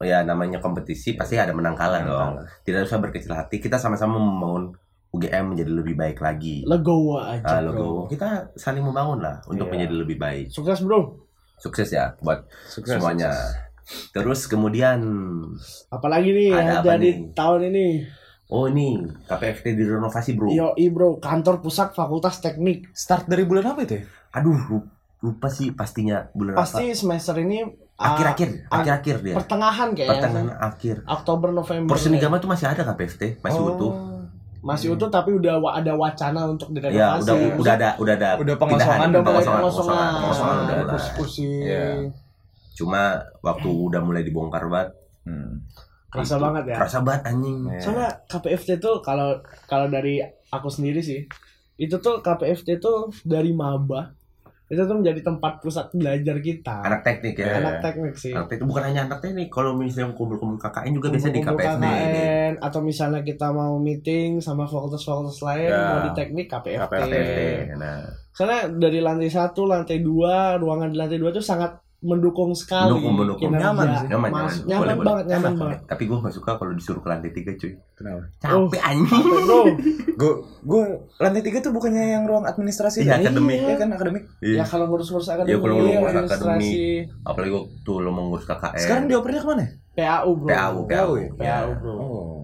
ya 0.00 0.20
namanya 0.20 0.58
kompetisi 0.58 1.12
pasti 1.12 1.36
ada 1.36 1.52
menang 1.52 1.76
kalah 1.76 2.02
dong. 2.02 2.32
Tidak 2.64 2.82
usah 2.82 2.98
berkecil 2.98 3.30
hati. 3.30 3.56
Kita 3.56 3.76
sama-sama 3.76 4.16
membangun 4.16 4.74
UGM 5.10 5.44
menjadi 5.48 5.72
lebih 5.72 5.94
baik 5.94 6.18
lagi. 6.18 6.62
legowo 6.62 7.18
aja 7.18 7.58
bro. 7.60 7.66
logo. 7.68 7.88
Kita 8.06 8.54
saling 8.54 8.80
membangun 8.80 9.18
lah 9.18 9.42
untuk 9.44 9.66
Iya. 9.66 9.72
menjadi 9.72 9.94
lebih 9.96 10.16
baik. 10.16 10.46
Sukses 10.48 10.80
bro. 10.80 11.18
Sukses 11.56 11.88
ya 11.88 12.14
buat 12.18 12.46
sukses 12.64 12.94
semuanya. 12.94 13.30
sukses. 13.30 13.68
Terus 14.12 14.40
kemudian 14.46 15.02
Apalagi 15.88 16.30
nih 16.30 16.50
Ada 16.50 16.62
yang 16.62 16.78
apa 16.78 16.86
jadi 16.92 17.08
nih? 17.10 17.14
tahun 17.32 17.60
ini. 17.68 17.86
oh 18.48 18.66
ini 18.66 18.86
KPFT 19.24 19.74
direnovasi, 19.74 20.34
Bro. 20.34 20.48
Yoi 20.48 20.86
bro, 20.88 21.18
kantor 21.18 21.58
pusat 21.58 21.90
Fakultas 21.90 22.38
Teknik. 22.38 22.90
start 22.92 23.26
dari 23.26 23.42
bulan 23.42 23.66
apa 23.68 23.82
itu 23.82 23.94
ya? 23.96 24.02
Aduh, 24.32 24.58
lu- 24.68 24.88
lupa 25.20 25.46
sih 25.46 25.70
pastinya 25.70 26.30
bulan 26.32 26.54
Pasti 26.56 26.90
semester 26.92 27.34
ini 27.36 27.60
apa. 27.60 27.74
ah, 27.96 28.06
Akhir-akhir, 28.10 28.48
ah, 28.66 28.74
akhir-akhir 28.76 29.16
dia. 29.20 29.34
pertengahan 29.36 29.88
kayaknya. 29.92 30.10
Pertengahan 30.16 30.50
akhir. 30.56 30.96
Oktober 31.04 31.48
November. 31.52 31.90
Porsenigama 31.90 32.38
tuh 32.38 32.48
masih 32.48 32.66
ada 32.66 32.82
KPFT, 32.84 33.38
masih 33.38 33.60
Oh. 33.60 33.70
utuh. 33.70 33.92
Masih 34.60 34.92
utuh 34.92 35.08
tapi 35.08 35.32
udah 35.32 35.56
ada 35.72 35.92
wacana 35.92 36.44
untuk 36.44 36.68
Ya, 36.70 37.16
direnovasi. 37.16 37.24
udah 37.24 37.34
udah 37.56 37.72
ada 37.74 37.88
udah 37.96 38.14
ada 38.14 38.28
Udah 38.36 38.56
pengosongan, 38.56 39.08
udah 39.08 39.22
mulai 39.22 39.24
pengosongan, 39.24 39.60
pengosongan, 39.62 40.10
pengosongan 40.20 40.56
udah 40.58 40.76
ada. 40.76 40.96
Iya. 41.64 41.84
Cuma 42.72 43.02
waktu 43.40 43.68
udah 43.68 44.00
mulai 44.00 44.22
dibongkar 44.22 44.64
banget, 44.66 44.90
Hmm. 45.20 45.62
Kerasa 46.08 46.34
itu 46.34 46.42
banget 46.42 46.64
ya. 46.66 46.76
Kerasa 46.76 46.98
banget 47.00 47.22
anjing. 47.24 47.58
Iya. 47.68 47.80
Soalnya 47.80 48.08
KPFT 48.26 48.68
tuh 48.78 48.98
kalau 48.98 49.36
kalau 49.64 49.86
dari 49.86 50.18
aku 50.48 50.66
sendiri 50.66 50.98
sih, 50.98 51.22
itu 51.76 51.96
tuh 51.96 52.18
KPFT 52.18 52.76
tuh 52.76 53.08
dari 53.22 53.52
maba 53.52 54.10
itu 54.70 54.78
tuh 54.86 54.96
menjadi 55.02 55.20
tempat 55.26 55.58
pusat 55.58 55.90
belajar 55.90 56.38
kita. 56.38 56.86
Anak 56.86 57.02
teknik 57.02 57.34
ya. 57.42 57.58
Anak 57.58 57.82
teknik 57.82 58.14
sih. 58.14 58.30
Anak 58.30 58.54
teknik 58.54 58.70
bukan 58.70 58.86
hanya 58.86 59.10
anak 59.10 59.18
teknik, 59.18 59.50
kalau 59.50 59.74
misalnya 59.74 60.14
kumpul-kumpul 60.14 60.62
KKN 60.62 60.94
juga 60.94 61.10
biasa 61.10 61.28
di 61.34 61.42
ini. 61.42 61.46
KKN, 61.50 62.52
atau 62.62 62.80
misalnya 62.80 63.20
kita 63.26 63.50
mau 63.50 63.82
meeting 63.82 64.38
sama 64.38 64.62
fakultas-fakultas 64.70 65.42
lain 65.42 65.68
Ya. 65.74 65.82
mau 65.90 65.98
di 66.06 66.12
teknik 66.14 66.46
KPFT. 66.46 66.86
KPFT. 66.86 67.40
Nah, 67.82 68.06
Soalnya 68.30 68.60
dari 68.78 69.02
lantai 69.02 69.26
satu, 69.26 69.66
lantai 69.66 69.98
dua, 69.98 70.54
ruangan 70.54 70.94
di 70.94 70.96
lantai 70.96 71.18
dua 71.18 71.34
tuh 71.34 71.42
sangat 71.42 71.74
mendukung 72.00 72.52
sekali. 72.52 72.88
Mendukung, 72.88 73.14
mendukung. 73.14 73.42
kinerja. 73.46 73.64
Nyaman 73.66 73.86
sih. 73.92 74.06
nyaman, 74.08 74.30
Mas- 74.30 74.40
nyaman. 74.40 74.50
nyaman 74.64 74.80
Boleh, 74.80 74.94
boleh. 74.94 75.06
banget, 75.06 75.24
nyaman 75.26 75.44
Enak, 75.46 75.60
banget. 75.60 75.78
Tapi 75.86 76.02
gue 76.04 76.18
gak 76.18 76.34
suka 76.34 76.50
kalau 76.56 76.72
disuruh 76.72 77.00
ke 77.00 77.08
lantai 77.08 77.30
tiga 77.30 77.52
cuy. 77.54 77.72
Kenapa? 77.92 78.22
Capek 78.38 78.80
anjing. 78.80 79.22
Capek, 79.22 79.42
bro. 79.42 79.60
Gue 80.16 80.32
gue 80.62 80.82
lantai 81.16 81.40
tiga 81.40 81.58
tuh 81.60 81.70
bukannya 81.70 82.04
yang 82.10 82.24
ruang 82.24 82.44
administrasi 82.44 82.98
Iya, 83.00 83.20
ya? 83.20 83.28
akademik. 83.28 83.58
Iya 83.58 83.74
kan 83.76 83.88
akademik. 83.92 84.22
Ya 84.40 84.64
kalau 84.64 84.84
ngurus-ngurus 84.86 85.28
akademi, 85.28 85.50
Iya, 85.50 85.58
kalau 85.58 85.74
ngurus-ngurus 85.76 86.12
administrasi, 86.14 86.80
Apalagi 87.22 87.52
waktu 87.54 87.92
lo 87.96 88.10
mau 88.10 88.24
ngurus 88.26 88.46
KKN. 88.46 88.78
Sekarang 88.78 89.04
diopernya 89.04 89.40
ke 89.40 89.48
mana? 89.48 89.66
PAU 89.90 90.30
bro. 90.34 90.48
PAU, 90.48 90.78
PAU. 90.86 91.12
ya? 91.14 91.28
PAU 91.36 91.70
bro. 91.76 91.92
Oh. 91.94 92.40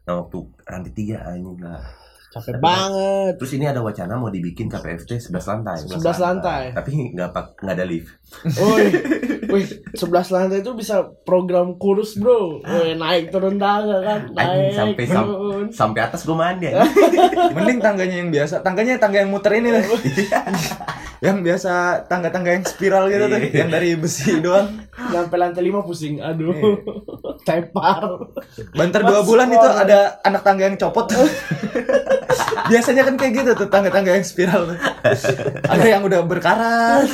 Nah, 0.00 0.14
waktu 0.16 0.38
lantai 0.64 0.92
tiga 0.92 1.16
anjing 1.24 1.58
lah. 1.58 1.82
Capek 2.30 2.62
banget. 2.62 3.42
Terus 3.42 3.52
ini 3.58 3.66
ada 3.66 3.82
wacana 3.82 4.14
mau 4.14 4.30
dibikin 4.30 4.70
KPFT 4.70 5.18
11 5.18 5.50
lantai. 5.50 5.78
11 5.82 5.98
lantai. 6.22 6.62
Tapi 6.70 7.10
nggak 7.18 7.28
pak 7.34 7.46
nggak 7.58 7.74
ada 7.74 7.86
lift. 7.90 8.06
Woi, 8.54 8.86
wih, 9.58 9.66
11 9.98 10.30
lantai 10.30 10.62
itu 10.62 10.70
bisa 10.78 11.02
program 11.26 11.74
kurus 11.74 12.14
bro. 12.14 12.62
Woi, 12.62 12.94
naik 12.94 13.34
turun 13.34 13.58
tangga 13.58 13.98
kan, 14.06 14.20
naik 14.30 14.78
sampai 14.78 15.04
sam-. 15.10 15.74
Sampai 15.74 16.00
atas 16.06 16.22
gue 16.22 16.36
mandi 16.38 16.70
anjing. 16.70 16.78
Mending 17.58 17.78
tangganya 17.82 18.16
yang 18.22 18.30
biasa. 18.30 18.62
Tangganya 18.62 19.02
tangga 19.02 19.18
yang 19.26 19.30
muter 19.34 19.52
ini 19.58 19.74
lah. 19.74 19.82
yang 21.26 21.44
biasa 21.44 22.06
tangga-tangga 22.08 22.56
yang 22.56 22.64
spiral 22.64 23.10
gitu 23.12 23.28
tuh, 23.28 23.36
Iya. 23.42 23.66
yang 23.66 23.70
dari 23.74 23.92
besi 23.98 24.40
doang. 24.40 24.88
Sampai 25.08 25.38
lantai 25.40 25.62
5 25.64 25.86
pusing. 25.86 26.20
Aduh. 26.20 26.52
Iya. 26.52 26.76
Tepar. 27.40 28.04
Banter 28.76 29.00
dua 29.00 29.24
bulan 29.24 29.48
itu 29.48 29.64
ada 29.64 30.20
anak 30.20 30.44
tangga 30.44 30.68
yang 30.68 30.76
copot. 30.76 31.08
Biasanya 32.70 33.02
kan 33.02 33.14
kayak 33.18 33.32
gitu 33.42 33.50
tuh 33.56 33.68
tangga-tangga 33.72 34.14
yang 34.14 34.26
spiral 34.26 34.70
tuh. 34.70 34.78
Ada 35.66 35.86
yang 35.86 36.02
udah 36.06 36.22
berkarat, 36.22 37.08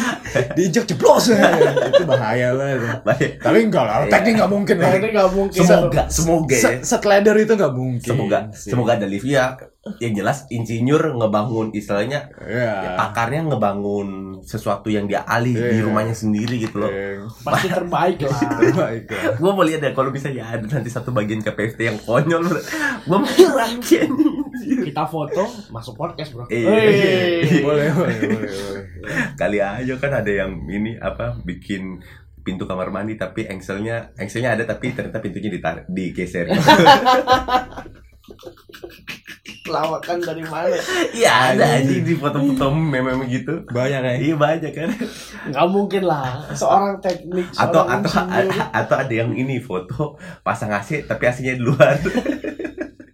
diinjek 0.53 0.85
jeblos. 0.85 1.33
itu 1.33 2.05
bahaya. 2.05 2.53
Baik. 3.01 3.41
Tapi 3.41 3.59
enggak 3.65 3.85
lah, 3.87 4.05
teknik 4.11 4.43
nggak 4.43 4.51
mungkin 4.53 4.77
lah. 4.83 4.91
Nah, 4.93 4.99
ini 5.01 5.09
nggak 5.17 5.31
mungkin. 5.33 5.61
Semoga, 5.65 6.03
semoga 6.13 6.57
ya. 6.57 6.71
Setleder 6.85 7.37
itu 7.41 7.53
nggak 7.57 7.73
mungkin. 7.73 8.11
Semoga, 8.13 8.39
sih. 8.53 8.71
semoga 8.75 8.91
ada 8.99 9.07
lift 9.09 9.25
ya. 9.25 9.57
yang 10.03 10.19
jelas 10.19 10.51
insinyur 10.51 11.15
ngebangun 11.15 11.71
istilahnya 11.71 12.27
Iya. 12.43 12.75
ya, 12.75 12.91
pakarnya 12.99 13.47
ngebangun 13.47 14.26
sesuatu 14.43 14.89
yang 14.89 15.07
dia 15.07 15.23
alih 15.23 15.55
di 15.55 15.79
Iya. 15.79 15.85
rumahnya 15.85 16.13
sendiri 16.13 16.59
gitu 16.59 16.77
loh. 16.77 16.91
Pasti 17.47 17.69
terbaik 17.69 18.21
lah. 18.21 18.39
Terbaik 18.61 19.05
lah. 19.07 19.23
Gue 19.37 19.51
mau 19.51 19.63
lihat 19.63 19.81
ya 19.81 19.93
kalau 19.93 20.11
bisa 20.11 20.29
ya 20.29 20.45
ada 20.51 20.67
nanti 20.67 20.91
satu 20.91 21.11
bagian 21.11 21.41
KPFT 21.41 21.81
yang 21.81 21.99
konyol. 21.99 22.45
Gue 23.09 23.17
mau 23.17 23.25
ngerasain. 23.25 24.11
Kita 24.83 25.07
foto 25.07 25.47
masuk 25.71 25.95
podcast, 25.95 26.35
Bro. 26.35 26.49
Iya. 26.49 26.67
Wey. 26.67 27.63
boleh, 27.63 27.87
boleh, 27.93 28.17
boleh, 28.19 28.51
boleh. 28.51 28.85
Kali 29.35 29.59
aja 29.59 29.95
kan 29.97 30.13
ada 30.13 30.29
yang 30.29 30.67
ini 30.67 30.97
apa 30.97 31.39
bikin 31.39 32.03
pintu 32.41 32.63
kamar 32.63 32.89
mandi 32.89 33.15
tapi 33.15 33.43
engselnya 33.43 34.15
engselnya 34.15 34.55
ada 34.55 34.63
tapi 34.63 34.91
ternyata 34.91 35.19
pintunya 35.19 35.51
ditarik 35.51 35.87
digeser. 35.87 36.47
Lawakan 39.67 40.19
dari 40.19 40.43
mana? 40.43 40.77
Iya 41.11 41.33
ada 41.53 41.65
aja 41.77 41.95
di 41.97 42.15
foto-foto 42.15 42.71
meme-meme 42.71 43.27
gitu. 43.27 43.67
Banyak 43.67 44.01
ya. 44.01 44.15
Iya 44.17 44.35
banyak 44.35 44.73
kan. 44.73 44.89
Nggak 45.47 45.67
mungkin 45.69 46.03
lah. 46.03 46.47
Seorang 46.51 46.99
teknik, 46.99 47.51
Atau 47.53 47.83
seorang 47.83 48.01
atau 48.01 48.11
insinyur. 48.23 48.55
atau 48.73 48.95
ada 48.97 49.15
yang 49.15 49.31
ini 49.31 49.59
foto 49.59 50.15
pasang 50.41 50.71
AC 50.71 51.05
tapi 51.05 51.23
AC-nya 51.25 51.55
di 51.55 51.63
luar. 51.63 51.99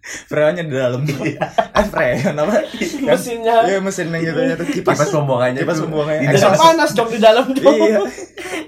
Freonnya 0.03 0.63
di 0.63 0.73
dalam. 0.73 0.99
Eh, 1.07 1.85
freon 1.85 2.35
apa? 2.35 2.59
mesinnya 3.07 3.63
Iya, 3.63 3.79
mesin 3.79 4.11
yang 4.11 4.21
gitu 4.21 4.41
ya 4.41 4.55
tuh 4.55 4.67
kipas. 4.67 4.99
Kipas 4.99 5.09
pembuangannya 5.09 5.61
Kipas 5.63 5.79
pembuangannya. 5.79 6.27
di 6.27 6.35
dalam. 6.35 6.59
Panas 6.59 6.91
dong 6.91 7.09
di 7.09 7.19
dalam 7.19 7.45
tuh. 7.49 7.63
Iya. 7.63 7.99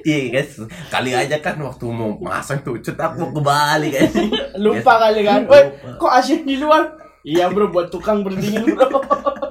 Iya 0.06 0.18
guys, 0.32 0.52
kali 0.88 1.12
aja 1.12 1.36
kan 1.40 1.58
waktu 1.60 1.86
mau 1.90 2.14
masang 2.20 2.62
tuh 2.62 2.78
cetak 2.78 3.18
mau 3.18 3.30
kebalik 3.32 3.92
kan. 3.92 4.10
Lupa 4.64 4.94
kali 5.02 5.22
kan. 5.22 5.44
Woi, 5.44 5.64
kok 5.98 6.14
asyik 6.16 6.46
di 6.46 6.56
luar? 6.56 6.86
Iya 7.26 7.50
bro, 7.50 7.74
buat 7.74 7.90
tukang 7.90 8.22
berdingin 8.22 8.78
bro. 8.78 9.02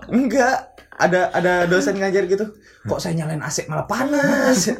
Enggak. 0.06 0.70
Ada 0.94 1.26
ada 1.34 1.52
dosen 1.66 1.98
ngajar 1.98 2.22
gitu. 2.30 2.54
Kok 2.86 3.02
saya 3.02 3.18
nyalain 3.18 3.42
AC 3.42 3.66
malah 3.66 3.82
panas? 3.82 4.70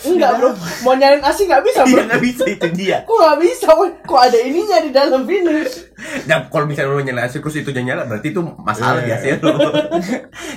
Enggak 0.00 0.40
bro, 0.40 0.56
mau 0.80 0.96
nyalain 0.96 1.20
AC 1.20 1.44
nggak 1.44 1.60
bisa 1.60 1.84
Iya 1.84 1.92
bro. 1.92 2.02
nggak 2.08 2.22
bisa 2.24 2.44
itu 2.48 2.66
dia. 2.72 2.96
Kok 3.04 3.16
nggak 3.20 3.38
bisa? 3.44 3.68
Kok 4.08 4.20
ada 4.24 4.38
ininya 4.40 4.80
di 4.80 4.90
dalam 4.96 5.28
finish? 5.28 5.87
Nah 6.26 6.46
kalau 6.46 6.64
misalnya 6.64 6.94
lu 6.94 7.02
nyala 7.02 7.26
terus 7.26 7.54
itu 7.54 7.70
nyala 7.74 8.06
berarti 8.06 8.30
itu 8.30 8.40
masalah 8.62 9.02
di 9.02 9.10
AC 9.10 9.24
Iya. 9.28 9.34
lu. 9.42 9.50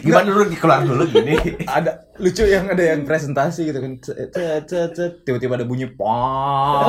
Gimana 0.01 0.27
lu 0.29 0.43
keluar 0.53 0.81
dulu 0.81 1.03
gini? 1.07 1.33
ada 1.81 1.91
lucu 2.21 2.45
yang 2.45 2.69
ada 2.69 2.83
yang 2.83 3.01
presentasi 3.01 3.73
gitu 3.73 3.81
kan 3.81 3.97
tiba-tiba 5.25 5.57
ada 5.57 5.65
bunyi 5.65 5.89
pong 5.89 6.85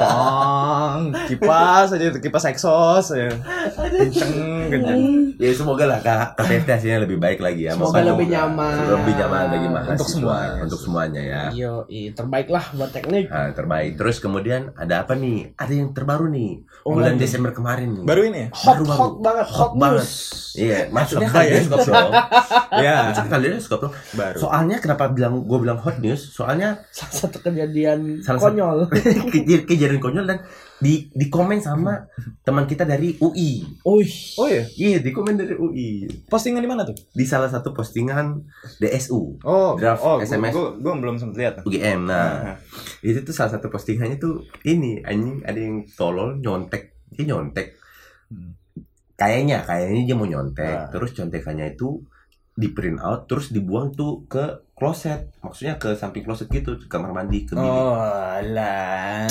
pong 0.00 1.12
kipas 1.28 1.92
aja 1.92 2.16
kipas 2.16 2.44
exhaust 2.48 3.12
ya 3.12 3.28
kenceng 3.76 4.32
kenceng 4.72 5.00
Ya 5.40 5.56
semoga 5.56 5.88
lah 5.88 6.00
kak 6.04 6.36
hasilnya 6.36 7.08
lebih 7.08 7.16
baik 7.16 7.40
lagi 7.40 7.64
ya. 7.64 7.72
Semoga 7.72 8.04
Moga- 8.04 8.12
lebih 8.12 8.28
nyaman. 8.28 8.76
Lebih 8.92 9.14
nyaman 9.16 9.44
bagi 9.48 9.68
mahasiswa. 9.72 9.92
Untuk 9.96 10.08
semuanya. 10.12 10.60
Untuk 10.60 10.80
semuanya 10.84 11.22
ya. 11.24 11.42
Yo, 11.56 11.72
terbaik 12.12 12.48
lah 12.52 12.64
buat 12.76 12.92
teknik. 12.92 13.32
Nah, 13.32 13.48
terbaik. 13.56 13.96
Terus 13.96 14.20
kemudian 14.20 14.76
ada 14.76 15.00
apa 15.00 15.16
nih? 15.16 15.56
Ada 15.56 15.72
yang 15.72 15.96
terbaru 15.96 16.28
nih. 16.28 16.60
Oh, 16.84 16.92
Bulan. 16.92 17.16
Desember 17.16 17.56
kemarin 17.56 17.89
nih. 17.92 18.02
baru 18.02 18.20
ini 18.24 18.38
ya 18.38 18.48
Hot, 18.52 18.66
baru, 18.72 18.84
baru. 18.84 18.96
hot 18.96 19.14
banget, 19.20 19.46
hot, 19.46 19.56
Hot 19.60 19.72
banget. 19.74 20.00
news. 20.00 20.14
Iya, 20.50 20.78
maksudnya 20.88 21.28
Lebay 21.28 21.46
ya. 21.46 21.52
bioskop 21.54 21.78
dong. 21.84 22.12
ya 22.84 22.94
Maksudnya 23.06 23.30
kalian 23.30 23.52
bioskop 23.54 23.78
dong. 23.80 23.94
baru 24.12 24.36
Soalnya 24.36 24.76
kenapa 24.78 25.04
bilang 25.08 25.32
gue 25.40 25.58
bilang 25.58 25.78
hot 25.78 25.96
news? 25.98 26.22
Soalnya 26.28 26.68
Salah 26.88 27.14
satu 27.16 27.38
kejadian 27.40 28.18
Salah 28.18 28.36
satu- 28.36 28.50
konyol. 28.50 28.78
kejadian 29.30 29.62
kejadian 29.64 30.00
konyol 30.00 30.26
dan 30.26 30.38
di 30.76 31.06
di 31.08 31.28
komen 31.28 31.58
sama 31.58 32.08
teman 32.40 32.64
kita 32.64 32.82
dari 32.82 33.14
UI. 33.16 33.62
Wih, 33.80 34.12
oh 34.34 34.48
iya 34.48 34.64
Iya, 34.66 34.98
di 34.98 35.10
komen 35.10 35.34
dari 35.34 35.54
UI. 35.54 35.88
postingan 36.26 36.58
di 36.58 36.66
mana 36.66 36.82
tuh 36.82 36.96
Di 37.10 37.22
salah 37.22 37.46
satu 37.46 37.70
postingan 37.70 38.42
DSU 38.76 39.38
oh 39.40 39.76
Draft 39.76 40.00
oh 40.00 40.18
SMS. 40.18 40.50
gua, 40.50 40.74
gua, 40.74 40.90
gua 40.90 40.94
belum 40.98 41.14
sempet 41.14 41.36
lihat 41.38 41.54
UGM. 41.62 42.00
Nah, 42.02 42.58
itu 43.00 43.20
tuh 43.20 43.30
salah 43.30 43.52
satu 43.52 43.68
postingannya 43.68 44.16
tuh 44.16 44.34
ini 44.62 44.98
anjing 45.00 45.40
ada 45.42 45.56
yang 45.56 45.86
tolol 45.90 46.36
nyontek. 46.36 46.96
Dia 47.08 47.28
nyontek. 47.28 47.76
Hmm. 48.30 48.54
Kayaknya, 49.14 49.66
kayaknya 49.66 50.02
dia 50.06 50.16
mau 50.16 50.24
nyontek. 50.24 50.76
Ah. 50.76 50.88
Terus 50.88 51.12
contekannya 51.12 51.74
itu 51.74 52.00
di 52.50 52.68
print 52.68 53.00
out 53.00 53.24
terus 53.24 53.48
dibuang 53.48 53.92
tuh 53.92 54.24
ke 54.26 54.72
kloset. 54.72 55.32
Maksudnya 55.40 55.76
ke 55.76 55.92
samping 55.92 56.24
kloset 56.24 56.48
gitu, 56.48 56.76
ke 56.76 56.88
kamar 56.88 57.12
mandi 57.12 57.44
ke 57.44 57.52
bilik. 57.52 57.68
oh 57.68 57.96
lah 58.52 59.28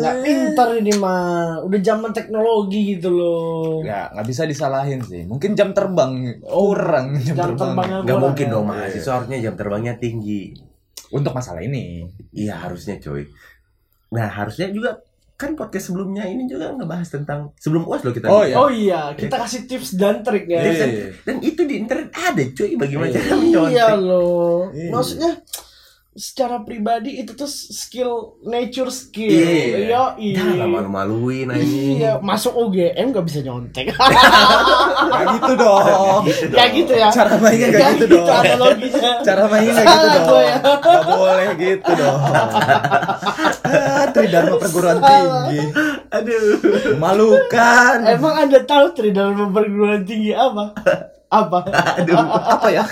nggak 0.00 0.16
pintar 0.20 0.68
ini 0.76 0.92
mah. 0.96 1.60
Udah 1.64 1.80
zaman 1.80 2.12
teknologi 2.12 2.96
gitu 2.96 3.08
loh. 3.08 3.80
nggak 3.80 4.16
nggak 4.16 4.26
bisa 4.26 4.42
disalahin 4.44 5.00
sih 5.00 5.24
mungkin 5.24 5.52
jam 5.52 5.72
terbang 5.72 6.40
kurang 6.44 7.16
jam, 7.20 7.36
Jam 7.36 7.44
terbang 7.52 7.72
terbangnya 7.72 7.96
Gak 7.98 8.04
kurang 8.08 8.20
mungkin 8.24 8.46
ya. 8.46 8.52
dong 8.52 8.64
mahasiswa 8.68 9.12
harusnya 9.16 9.38
jam 9.40 9.54
terbangnya 9.56 9.94
tinggi. 9.96 10.42
untuk 11.12 11.32
masalah 11.36 11.60
ini 11.60 12.08
Iya 12.32 12.56
harusnya 12.56 12.96
coy. 12.96 13.28
Nah 14.12 14.28
harusnya 14.28 14.72
juga 14.72 14.96
kan 15.42 15.52
podcast 15.52 15.84
sebelumnya 15.88 16.22
ini 16.22 16.46
juga 16.46 16.70
ngebahas 16.70 17.08
tentang 17.10 17.50
sebelum 17.56 17.82
uas 17.84 18.00
loh 18.00 18.10
kita. 18.10 18.26
Oh, 18.26 18.40
iya. 18.40 18.54
Oh 18.54 18.70
iya, 18.70 19.02
kita 19.12 19.34
kasih 19.36 19.66
tips 19.66 19.94
dan 19.94 20.22
trik 20.22 20.46
ya. 20.46 20.62
Dan, 20.62 20.70
Iya. 20.88 21.06
dan 21.20 21.36
itu 21.40 21.60
di 21.62 21.74
internet 21.76 22.08
ada 22.12 22.42
cuy 22.46 22.70
bagaimana 22.76 23.08
Iya. 23.08 23.16
cara 23.18 23.34
menyontek. 23.34 23.72
Iya 23.72 23.88
loh. 23.96 24.70
Iya. 24.70 24.88
Maksudnya 24.88 25.32
secara 26.12 26.60
pribadi 26.60 27.16
itu 27.16 27.32
tuh 27.32 27.48
skill 27.48 28.12
nature 28.44 28.92
skill. 28.92 29.32
Iya. 29.32 30.12
Iya. 30.14 30.36
Jangan 30.38 30.68
malu-maluin 30.68 31.48
aja. 31.48 31.64
Iya, 31.64 32.12
masuk 32.20 32.52
UGM 32.54 33.10
gak 33.10 33.26
bisa 33.26 33.40
nyontek. 33.40 33.90
Gitu 35.12 35.52
dong 35.54 36.22
ya 36.52 36.64
gitu 36.68 36.92
ya. 36.92 37.08
cara 37.08 37.34
mainnya 37.34 37.64
Ya 37.64 37.72
nggak 37.72 37.90
gitu 37.94 38.06
dong 38.12 38.26
analoginya. 38.28 39.12
cara 39.24 39.42
mainnya 39.46 39.72
nggak 39.72 39.86
gitu 39.88 40.18
dong 40.20 40.42
ya. 40.42 40.56
nggak 40.60 41.02
boleh 41.08 41.48
gitu 41.56 41.90
dong 41.94 42.20
Tridharma 44.12 44.56
perguruan 44.56 44.98
tinggi 44.98 45.60
Aduh. 46.08 46.44
memalukan 46.92 47.96
Emang 48.04 48.34
Anda 48.38 48.60
tahu 48.62 48.92
tri 48.92 49.10
dalam 49.10 49.48
perguruan 49.48 50.02
tinggi 50.02 50.30
apa? 50.30 50.76
Apa? 51.26 51.58
Aduh. 51.96 52.16
apa 52.22 52.68
ya 52.68 52.84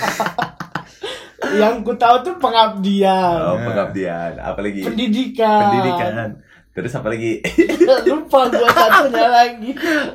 Yang 1.50 1.74
ku 1.82 1.92
tahu 1.94 2.16
tuh 2.22 2.34
pengabdian, 2.36 3.36
Oh, 3.42 3.56
pengabdian. 3.58 4.36
Apalagi 4.38 4.80
pendidikan. 4.82 5.60
pendidikan. 5.66 6.12
Terus 6.70 6.92
apa 6.94 7.10
lagi? 7.10 7.42
Lupa 8.06 8.46
gua 8.46 8.70
satunya 8.70 9.26
lagi. 9.26 9.70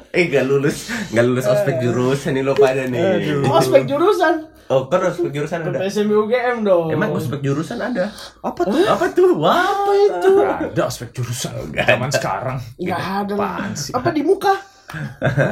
eh 0.09 0.23
gak 0.25 0.45
lulus, 0.45 0.87
gak 1.11 1.21
lulus 1.21 1.43
ospek 1.43 1.77
jurusan 1.77 2.31
nih 2.31 2.41
lo 2.41 2.55
pada 2.55 2.87
nih. 2.87 3.41
Oh, 3.43 3.57
Ospek 3.57 3.83
jurusan. 3.83 4.47
Oh, 4.65 4.89
kan 4.89 4.97
ospek 5.05 5.29
jurusan 5.29 5.61
ada. 5.61 5.77
PSMB 5.77 6.11
UGM 6.25 6.57
dong. 6.65 6.89
Emang 6.89 7.13
ospek 7.13 7.37
jurusan 7.45 7.77
ada? 7.77 8.09
apa 8.41 8.61
tuh 8.65 8.81
Apa 8.89 9.05
tuh? 9.13 9.37
Wah. 9.37 9.61
apa 9.61 9.91
itu? 9.93 10.31
ada 10.41 10.81
aspek 10.89 11.13
jurusan 11.13 11.53
zaman 11.69 12.09
sekarang 12.09 12.57
Enggak 12.81 13.01
ada. 13.25 13.33
Apaan 13.37 13.71
sih? 13.77 13.93
Apa 13.93 14.09
di 14.09 14.25
muka? 14.25 14.57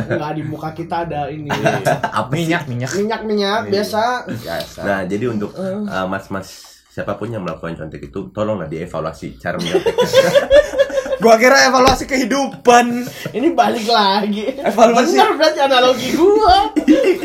Enggak 0.09 0.31
di 0.33 0.43
muka 0.45 0.69
kita 0.73 1.05
ada 1.05 1.29
ini. 1.29 1.45
Apa 2.19 2.33
sih? 2.33 2.41
minyak 2.41 2.63
minyak 2.65 2.89
Minyak-minyak 2.93 3.61
biasa. 3.69 4.25
biasa 4.29 4.79
Nah, 4.81 4.99
jadi 5.05 5.25
untuk 5.29 5.53
uh, 5.57 6.09
mas-mas 6.09 6.81
siapa 6.89 7.17
pun 7.17 7.29
yang 7.29 7.41
melakukan 7.41 7.73
contek 7.73 8.09
itu 8.09 8.29
tolonglah 8.29 8.69
dievaluasi 8.69 9.37
cara 9.37 9.57
menyonteknya. 9.61 10.09
gua 11.23 11.39
kira 11.39 11.71
evaluasi 11.71 12.03
kehidupan 12.03 13.07
Ini 13.31 13.55
balik 13.55 13.87
lagi. 13.87 14.59
Evaluasi. 14.59 15.15
Bener 15.15 15.31
berarti 15.39 15.59
analogi 15.63 16.11
gua. 16.19 16.75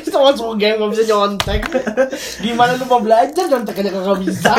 Sama 0.07 0.31
semua 0.39 0.55
game 0.55 0.79
gak 0.79 0.91
bisa 0.95 1.05
nyontek. 1.11 1.63
Gimana 2.39 2.79
lu 2.79 2.87
mau 2.87 3.03
belajar 3.03 3.45
nyontek 3.51 3.83
aja 3.83 3.91
kagak 3.91 4.19
bisa. 4.23 4.55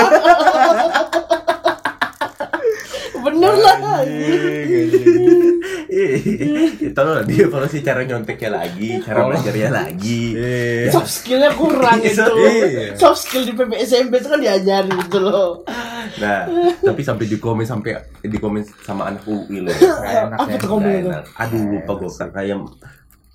Bener 3.40 3.56
lah. 3.56 4.04
tolonglah 6.94 7.26
dievaluasi 7.26 7.80
cara 7.82 8.04
nyonteknya 8.06 8.50
lagi, 8.52 9.00
cara 9.02 9.26
belajarnya 9.26 9.70
lagi. 9.72 10.22
Iya. 10.36 10.92
Soft 10.92 11.10
skillnya 11.10 11.52
kurang 11.56 12.04
itu. 12.04 12.20
Iya. 12.20 12.94
Soft 13.00 13.26
skill 13.26 13.48
di 13.48 13.54
PPSMB 13.56 14.14
itu 14.14 14.28
kan 14.28 14.40
diajarin 14.44 14.94
gitu 15.08 15.20
loh. 15.24 15.64
Nah, 16.20 16.46
tapi 16.84 17.02
sampai 17.02 17.26
di 17.26 17.38
komen 17.40 17.66
sampai 17.66 17.96
di 18.22 18.38
komen 18.38 18.62
sama 18.84 19.10
anak 19.14 19.24
UI 19.24 19.64
loh. 19.64 19.74
Apa 20.42 20.56
tuh 20.60 20.70
komen 20.70 20.92
itu? 21.00 21.10
Aduh, 21.40 21.62
lupa 21.80 21.92
gue 21.96 22.12
kayak 22.36 22.58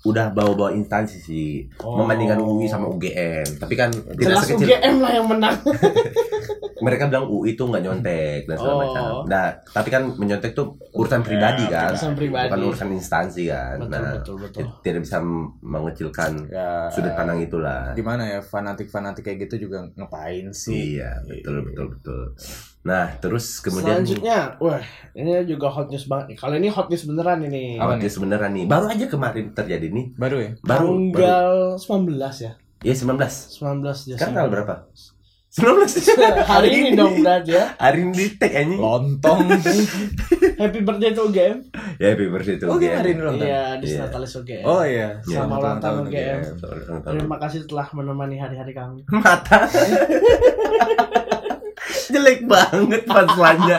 udah 0.05 0.29
bawa-bawa 0.29 0.69
instansi 0.71 1.17
sih 1.17 1.49
Oh. 1.79 1.97
membandingkan 1.97 2.37
UI 2.37 2.65
sama 2.65 2.85
UGM. 2.87 3.57
Tapi 3.57 3.73
kan 3.73 3.89
tidak 3.89 4.21
Jelas 4.23 4.45
sekecil 4.45 4.67
UGM 4.67 4.95
lah 4.97 5.11
yang 5.11 5.27
menang. 5.27 5.57
mereka 6.77 7.07
bilang 7.07 7.25
UI 7.25 7.51
itu 7.51 7.63
nggak 7.63 7.81
nyontek 7.81 8.41
dan 8.45 8.55
segala 8.55 8.75
Oh. 8.75 8.81
macam. 8.83 9.03
Nah, 9.25 9.45
tapi 9.65 9.89
kan 9.89 10.05
menyontek 10.13 10.51
tuh 10.51 10.67
urusan 10.91 11.21
pribadi 11.21 11.65
kan, 11.65 11.89
Urusan 11.89 12.13
pribadi. 12.13 12.47
bukan 12.47 12.61
urusan 12.67 12.89
instansi 12.91 13.43
kan. 13.47 13.75
Betul, 13.79 13.89
nah, 13.91 14.11
betul, 14.13 14.35
betul. 14.37 14.59
ti- 14.61 14.73
tidak 14.83 15.01
bisa 15.01 15.17
mengecilkan 15.59 16.31
ya 16.47 16.85
sudut 16.87 17.13
pandang 17.13 17.39
itulah. 17.39 17.91
gimana 17.91 18.23
ya 18.27 18.39
fanatik 18.39 18.87
fanatik 18.87 19.23
kayak 19.23 19.49
gitu 19.49 19.65
juga 19.65 19.87
ngapain 19.91 20.51
sih 20.51 20.95
Iya, 20.95 21.23
betul 21.23 21.63
betul 21.63 21.85
betul. 21.91 22.21
Nah, 22.85 23.17
terus 23.17 23.57
kemudian 23.65 24.05
Selanjutnya, 24.05 24.61
wah, 24.61 24.77
ini 25.17 25.41
juga 25.49 25.73
hot 25.73 25.89
news 25.89 26.05
banget 26.05 26.25
nih. 26.29 26.37
Kalau 26.37 26.53
ini 26.53 26.69
hot 26.69 26.85
news 26.85 27.01
beneran 27.01 27.41
ini. 27.41 27.81
Apa 27.81 27.97
nih 27.97 28.13
sebenarnya 28.13 28.49
nih? 28.53 28.65
Baru 28.69 28.85
aja 28.85 29.05
kemarin 29.09 29.45
terjadi 29.51 29.89
nih. 29.89 30.05
Baru 30.13 30.37
ya? 30.37 30.51
Baru 30.61 30.93
baru. 31.09 31.17
Tanggal 31.17 31.49
19 31.81 32.45
ya. 32.45 32.51
Ya 32.85 32.93
19. 32.93 33.17
19 33.17 33.25
Desember. 33.25 34.13
Sekarang 34.13 34.33
tanggal 34.37 34.51
berapa? 34.53 34.75
19. 35.49 36.45
Hari 36.53 36.69
ini 36.69 36.89
dong 36.93 37.25
berarti 37.25 37.51
ya. 37.57 37.73
Hari 37.73 37.97
ini 38.05 38.11
di 38.13 38.25
tag 38.37 38.53
anjing. 38.53 38.77
Lontong. 38.77 39.39
Happy 40.61 40.79
birthday 40.85 41.09
to 41.09 41.25
UGM. 41.25 41.57
Ya 41.97 42.07
happy 42.13 42.27
birthday 42.29 42.55
to 42.55 42.69
Oh, 42.69 42.77
UGM. 42.77 42.95
hari 42.95 43.09
ini 43.11 43.19
ulang 43.19 43.35
tahun. 43.35 43.49
Iya, 43.49 43.63
di 43.75 43.85
Iya. 43.91 43.99
Natalis 44.07 44.31
UGM. 44.35 44.63
Oh 44.63 44.83
iya. 44.85 45.19
Iya. 45.25 45.35
Selamat 45.41 45.57
ulang 45.57 45.79
tahun 45.81 46.01
UGM. 46.05 46.39
Terima 47.01 47.37
kasih 47.41 47.59
telah 47.65 47.87
menemani 47.91 48.37
hari-hari 48.37 48.71
kami. 48.71 49.01
Mata. 49.09 49.65
Jelek 52.07 52.45
banget 52.45 53.01
punchline-nya. 53.03 53.77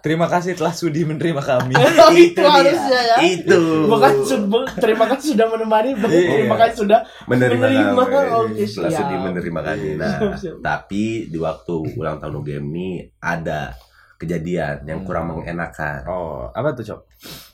Terima 0.00 0.26
kasih 0.26 0.52
telah 0.52 0.70
sudi 0.70 1.00
menerima 1.00 1.40
kami. 1.40 1.72
itu 2.14 2.36
dia. 2.36 2.44
harusnya 2.44 3.00
ya. 3.02 3.16
Itu. 3.24 3.88
Bukan 3.88 4.12
sudah 4.20 4.64
terima 4.76 5.04
kasih 5.06 5.32
sudah 5.32 5.46
menemani, 5.48 5.96
bukan 5.96 6.12
Iya. 6.12 6.28
terima 6.34 6.56
kasih 6.58 6.76
sudah 6.78 7.00
menerima, 7.24 7.64
Menerima, 7.64 8.02
kami. 8.04 8.28
oke, 8.36 8.62
Setelah 8.62 8.90
siap. 8.90 9.00
sedih 9.00 9.18
menerima 9.22 9.60
kami. 9.62 9.88
Nah, 9.96 10.12
Siap, 10.14 10.32
siap. 10.36 10.56
tapi 10.60 11.04
di 11.26 11.38
waktu 11.38 11.74
ulang 11.94 12.16
tahun 12.18 12.34
UGM 12.36 12.64
ini 12.66 12.88
ada 13.18 13.72
kejadian 14.14 14.84
yang 14.84 15.00
Hmm. 15.00 15.08
kurang 15.08 15.24
mengenakan. 15.30 16.04
Oh, 16.04 16.46
apa 16.48 16.68
tuh, 16.72 16.84
Cok? 16.84 17.00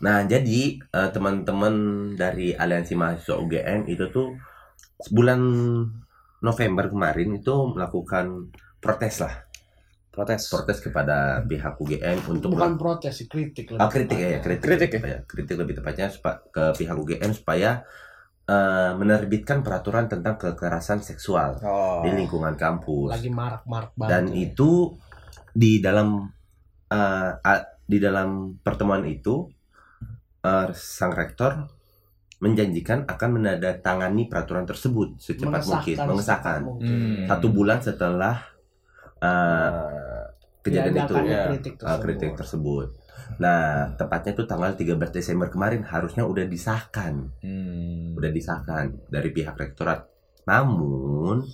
Nah, 0.01 0.23
jadi 0.25 0.61
eh, 0.77 1.09
teman-teman 1.09 1.75
dari 2.15 2.51
Aliansi 2.51 2.95
Mahasiswa 2.95 3.39
UGM 3.39 3.87
itu 3.87 4.11
tuh 4.11 4.35
bulan 5.09 5.39
November 6.41 6.89
kemarin 6.89 7.37
itu 7.37 7.55
melakukan 7.71 8.51
protes 8.79 9.21
lah, 9.21 9.47
Protes. 10.11 10.43
protes 10.45 10.79
kepada 10.81 11.17
pihak 11.41 11.75
UGM 11.77 12.19
untuk 12.29 12.51
bukan 12.51 12.75
protes 12.75 13.15
sih, 13.15 13.27
kritik 13.27 13.71
lebih 13.71 13.79
Oh, 13.79 13.87
kritik 13.87 14.11
ya, 14.13 14.27
tepatnya. 14.37 14.43
kritik, 14.43 14.61
Kritik 14.61 14.75
lebih 14.83 14.91
tepatnya. 14.91 15.19
kritik 15.25 15.57
lebih 15.57 15.75
tepatnya 15.77 16.07
supa- 16.09 16.43
ke 16.45 16.65
pihak 16.75 16.97
UGM 16.97 17.31
supaya 17.33 17.71
eh, 18.45 18.93
menerbitkan 18.93 19.63
peraturan 19.63 20.05
tentang 20.05 20.35
kekerasan 20.35 20.99
seksual 21.01 21.63
Oh. 21.63 22.03
di 22.03 22.11
lingkungan 22.13 22.55
kampus. 22.55 23.15
Lagi 23.15 23.31
marak-marak 23.31 23.95
banget. 23.95 24.11
Dan 24.11 24.25
itu 24.33 24.99
di 25.49 25.79
dalam 25.79 26.27
eh, 26.89 27.31
a- 27.37 27.67
di 27.81 27.99
dalam 27.99 28.29
pertemuan 28.57 29.07
itu 29.07 29.47
eh, 30.41 30.69
sang 30.73 31.13
rektor 31.13 31.71
menjanjikan 32.37 33.05
akan 33.05 33.31
menandatangani 33.33 34.27
peraturan 34.27 34.65
tersebut 34.65 35.21
secepat 35.21 35.63
mungkin, 35.63 35.97
mengesahkan 36.03 36.61
Hmm. 36.65 37.29
satu 37.29 37.47
bulan 37.49 37.79
setelah 37.79 38.43
eh, 39.21 40.25
kejadian 40.61 40.93
itu 40.95 41.01
Diadakannya 41.07 41.31
ya, 41.31 41.45
kritik 41.47 41.75
uh, 41.75 41.79
tersebut. 41.79 42.01
kritik 42.03 42.33
tersebut. 42.35 42.89
Nah, 43.39 43.63
tepatnya 43.95 44.33
itu 44.33 44.45
tanggal 44.45 44.71
13 44.73 44.85
Desember 45.11 45.47
kemarin 45.47 45.83
harusnya 45.83 46.23
udah 46.23 46.45
disahkan, 46.45 47.31
Hmm. 47.39 48.13
udah 48.13 48.29
disahkan 48.29 48.91
dari 49.07 49.31
pihak 49.31 49.55
rektorat. 49.55 50.05
Namun, 50.45 51.45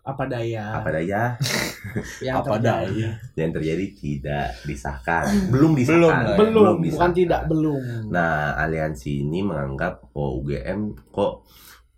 apa 0.00 0.24
daya 0.24 0.72
apa 0.72 0.88
daya 0.90 1.36
yang 2.24 2.40
Apa 2.40 2.56
terjadi. 2.56 2.88
daya? 2.88 3.10
yang 3.36 3.50
terjadi 3.52 3.84
tidak 3.92 4.48
disahkan, 4.64 5.24
belum 5.52 5.76
Belum 5.76 5.76
disahkan, 5.76 6.24
ya. 6.24 6.36
belum, 6.40 6.64
bukan 6.64 6.82
disahkan. 6.82 7.12
tidak 7.12 7.40
belum 7.44 7.82
Nah, 8.08 8.56
aliansi 8.56 9.20
ini 9.20 9.44
menganggap 9.44 10.08
oh 10.10 10.40
UGM 10.40 10.80
kok 11.06 11.44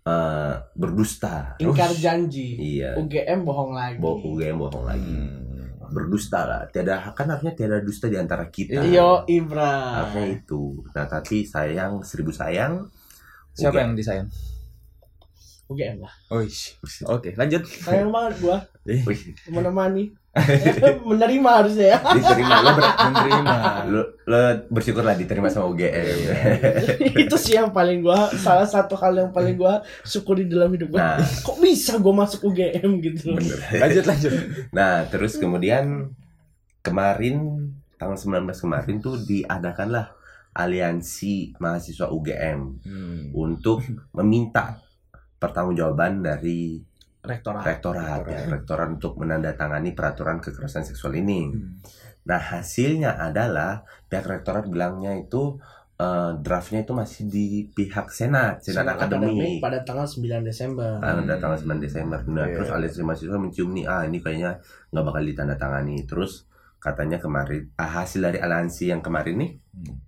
uh, 0.05 0.53
berdusta. 0.73 1.55
ingkar 1.61 1.91
janji 1.93 2.57
Iya, 2.57 2.97
UGM 2.97 3.45
bohong 3.45 3.71
lagi 3.75 3.97
Bo 4.01 4.17
UGM 4.17 4.57
bohong 4.57 4.85
lagi. 4.87 5.15
Hmm. 5.17 5.91
Berdusta 5.91 6.47
lah. 6.47 6.61
Tiada 6.71 7.11
kan 7.11 7.27
harusnya 7.27 7.51
tiada 7.51 7.83
dusta 7.83 8.07
di 8.07 8.15
antara 8.15 8.47
kita. 8.47 8.79
Iyo 8.79 9.27
Ibra 9.27 10.07
Harusnya 10.07 10.39
itu. 10.39 10.79
Nah, 10.95 11.03
tapi 11.03 11.43
sayang 11.43 11.99
seribu 12.07 12.31
sayang. 12.31 12.87
Siapa 13.51 13.75
UGM. 13.75 13.83
yang 13.83 13.93
disayang? 13.99 14.27
UGM 15.67 15.97
lah. 15.99 16.13
Oke, 17.11 17.35
lanjut. 17.35 17.67
sayang 17.67 18.11
banget 18.11 18.33
gua 18.39 18.57
Wih, 18.87 19.35
menemani 19.51 20.15
menerima 21.03 21.49
harusnya 21.51 21.87
ya 21.91 21.99
diterima 22.07 22.55
lo, 22.57 22.69
ber- 22.71 22.95
menerima. 23.05 23.55
lo, 23.85 24.01
lo 24.25 24.39
bersyukurlah 24.69 25.15
diterima 25.15 25.47
sama 25.47 25.67
UGM. 25.67 26.17
itu 27.23 27.35
sih 27.35 27.53
yang 27.53 27.69
paling 27.69 27.99
gua 27.99 28.31
salah 28.33 28.63
satu 28.63 28.95
hal 28.95 29.11
yang 29.13 29.29
paling 29.29 29.53
gua 29.53 29.83
syukuri 30.01 30.47
dalam 30.47 30.71
hidup 30.71 30.87
gua 30.89 30.99
Nah, 30.99 31.17
kok 31.19 31.57
bisa 31.57 31.97
gua 31.97 32.15
masuk 32.17 32.47
UGM 32.47 32.89
gitu 33.01 33.35
bener. 33.35 33.59
Lanjut, 33.77 34.03
lanjut. 34.05 34.31
Nah, 34.71 35.03
terus 35.05 35.35
kemudian 35.35 36.15
kemarin 36.79 37.67
tanggal 37.95 38.15
19 38.15 38.47
kemarin 38.57 38.95
tuh 38.97 39.19
diadakanlah 39.19 40.15
aliansi 40.51 41.55
mahasiswa 41.57 42.07
UGM 42.07 42.59
Hmm. 42.81 43.23
untuk 43.31 43.83
meminta 44.11 44.79
pertanggungjawaban 45.37 46.21
dari 46.21 46.79
rektorat 47.21 47.61
rektorat 47.61 48.25
ya, 48.25 48.49
rektorat 48.49 48.89
untuk 48.91 49.13
menandatangani 49.15 49.93
peraturan 49.93 50.37
kekerasan 50.37 50.81
seksual 50.81 51.13
ini. 51.13 51.47
Hmm. 51.47 51.77
Nah, 52.21 52.37
hasilnya 52.37 53.15
adalah 53.15 53.81
pihak 54.05 54.25
rektorat 54.25 54.65
bilangnya 54.65 55.13
itu 55.15 55.57
eh, 55.95 56.31
draftnya 56.35 56.81
itu 56.81 56.97
masih 56.97 57.29
di 57.29 57.45
pihak 57.69 58.09
senat, 58.09 58.57
senat, 58.59 58.89
Senat 58.89 58.97
akademik. 58.97 59.61
pada 59.61 59.85
tanggal 59.85 60.01
9 60.03 60.41
Desember 60.41 60.97
Pada 60.97 61.21
Hmm. 61.21 61.37
tanggal 61.37 61.57
9 61.61 61.77
Desember. 61.77 62.17
Nah, 62.25 62.41
Iya. 62.41 62.57
terus 62.57 62.69
aliansi 62.69 63.01
mahasiswa 63.01 63.37
mencium 63.37 63.69
nih, 63.69 63.85
ah 63.85 64.01
ini 64.01 64.17
kayaknya 64.17 64.57
nggak 64.89 65.05
bakal 65.05 65.21
ditandatangani. 65.21 66.01
Terus 66.03 66.49
katanya 66.77 67.21
kemarin, 67.21 67.69
ah, 67.77 68.01
hasil 68.01 68.17
dari 68.19 68.41
aliansi 68.41 68.89
yang 68.89 69.05
kemarin 69.05 69.37
nih 69.37 69.51
Hmm. 69.77 70.01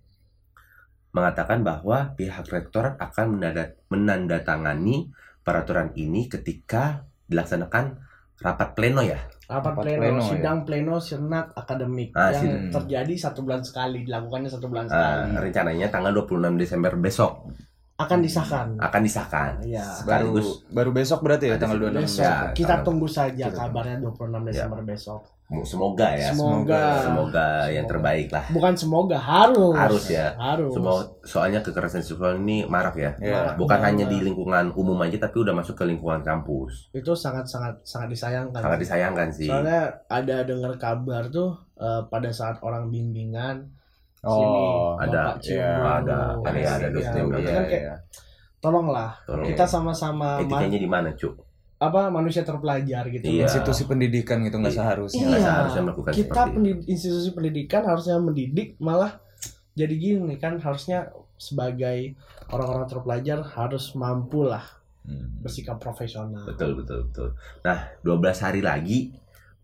mengatakan 1.14 1.62
bahwa 1.62 2.18
pihak 2.18 2.50
rektorat 2.50 2.98
akan 2.98 3.38
menandat- 3.38 3.78
menandatangani 3.88 5.14
peraturan 5.44 5.92
ini 5.94 6.26
ketika 6.26 7.04
dilaksanakan 7.26 8.00
rapat 8.40 8.70
pleno 8.74 9.00
ya. 9.00 9.20
rapat 9.44 9.76
pleno, 9.78 10.00
pleno, 10.00 10.18
ya. 10.18 10.30
sidang 10.34 10.58
pleno 10.64 10.96
senat 10.98 11.52
akademik 11.54 12.16
Ah, 12.16 12.32
yang 12.32 12.42
sidang. 12.42 12.72
terjadi 12.74 13.14
satu 13.20 13.44
bulan 13.44 13.62
sekali 13.62 14.02
dilakukannya 14.02 14.50
satu 14.50 14.66
bulan 14.66 14.88
Ah, 14.88 14.90
sekali 15.22 15.44
rencananya 15.44 15.88
tanggal 15.90 16.16
26 16.18 16.56
Desember 16.58 16.96
besok 16.96 17.52
akan 17.94 18.20
disahkan 18.20 18.68
akan 18.76 19.02
disahkan. 19.02 19.52
Iya. 19.62 19.86
Baru 20.04 20.34
baru 20.68 20.90
besok 20.92 21.22
berarti 21.22 21.46
ya 21.48 21.56
tanggal 21.56 21.78
26. 21.80 22.02
besok 22.02 22.24
Ya, 22.24 22.34
kita 22.52 22.68
tanggal- 22.74 22.84
tunggu 22.84 23.08
saja 23.08 23.46
kita 23.48 23.54
kabarnya 23.56 23.98
26 24.00 24.42
Desember 24.44 24.82
besok 24.84 25.22
semoga 25.62 26.10
ya. 26.10 26.34
semoga 26.34 26.82
Semoga 27.04 27.48
yang 27.70 27.86
Semoga. 27.86 27.92
terbaik 27.94 28.28
lah. 28.28 28.46
bukan 28.50 28.74
semoga 28.74 29.18
harus 29.20 29.78
Harus 29.78 30.06
ya. 30.10 30.34
harus 30.34 30.74
Semua 30.74 31.06
soalnya 31.22 31.62
kekerasan 31.62 32.02
seksual 32.02 32.42
ini 32.42 32.66
marak 32.66 32.98
ya. 32.98 33.14
Ya. 33.20 33.54
Bukan 33.54 33.78
Marak 33.78 33.86
hanya 33.88 34.06
di 34.08 34.18
lingkungan 34.20 34.74
umum 34.74 34.98
aja 35.00 35.22
tapi 35.22 35.38
udah 35.38 35.54
masuk 35.54 35.78
ke 35.78 35.86
lingkungan 35.86 36.26
kampus. 36.26 36.90
itu 36.92 37.14
sangat 37.14 37.46
sangat 37.46 37.78
sangat 37.84 38.10
disayangkan 38.10 38.58
Sangat 38.58 38.80
disayangkan 38.82 39.28
sih. 39.30 39.46
soalnya 39.46 39.82
ada 40.10 40.42
dengar 40.42 40.74
kabar 40.76 41.30
tuh 41.30 41.54
eh, 41.78 42.02
pada 42.04 42.30
saat 42.30 42.58
orang 42.60 42.90
bimbingan 42.90 43.70
Oh, 44.24 44.34
sini 44.34 44.64
ada, 45.04 45.22
iya, 45.38 45.68
dulu. 45.70 45.84
ada, 45.84 46.18
ada, 46.40 46.50
Iya, 46.50 46.70
ada, 46.72 46.88
iya, 46.90 47.10
ada, 47.12 47.20
ada, 47.36 47.52
kan 47.52 47.66
kayak 47.68 47.96
tolonglah 48.58 49.12
Tolong. 49.22 49.46
kita 49.46 49.66
sama-sama 49.66 50.40
ma- 50.40 50.42
Etikanya 50.42 50.80
di 50.80 50.88
mana, 50.88 51.10
Cuk? 51.12 51.36
apa 51.76 52.08
manusia 52.08 52.42
terpelajar 52.42 53.04
gitu 53.10 53.28
Iya. 53.28 53.44
institusi 53.44 53.84
pendidikan 53.84 54.40
gitu 54.40 54.56
nggak 54.56 54.72
Iya. 54.72 54.80
seharusnya. 54.80 55.26
Iya. 55.28 55.40
seharusnya 55.42 55.82
melakukan 55.84 56.12
kita 56.14 56.24
itu. 56.42 56.54
pendid- 56.54 56.86
institusi 56.88 57.30
pendidikan 57.30 57.84
harusnya 57.84 58.16
mendidik 58.18 58.80
malah 58.80 59.20
jadi 59.74 59.92
gini 59.92 60.36
kan 60.38 60.56
harusnya 60.58 61.12
sebagai 61.36 62.16
orang-orang 62.48 62.88
terpelajar 62.88 63.44
harus 63.44 63.92
mampu 63.94 64.46
lah 64.46 64.64
Hmm. 65.04 65.44
bersikap 65.44 65.76
profesional. 65.78 66.48
Betul, 66.48 66.80
betul, 66.80 67.04
betul. 67.04 67.36
Nah, 67.62 67.76
12 68.00 68.40
hari 68.40 68.64
lagi 68.64 69.12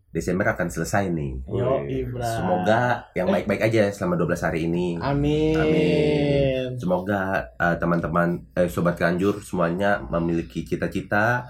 Desember 0.09 0.41
akan 0.47 0.67
selesai 0.67 1.05
nih. 1.07 1.37
Yo 1.45 1.85
Ibra. 1.85 2.25
Semoga 2.25 2.81
yang 3.13 3.29
baik-baik 3.29 3.61
aja 3.61 3.93
selama 3.93 4.17
12 4.17 4.41
hari 4.41 4.59
ini. 4.65 4.97
Amin. 4.97 5.53
Amin. 5.53 6.65
Semoga 6.81 7.45
uh, 7.55 7.77
teman-teman 7.77 8.41
eh, 8.53 8.65
sobat 8.65 8.97
kanjur 8.97 9.37
semuanya 9.39 10.01
memiliki 10.01 10.65
cita-cita 10.65 11.45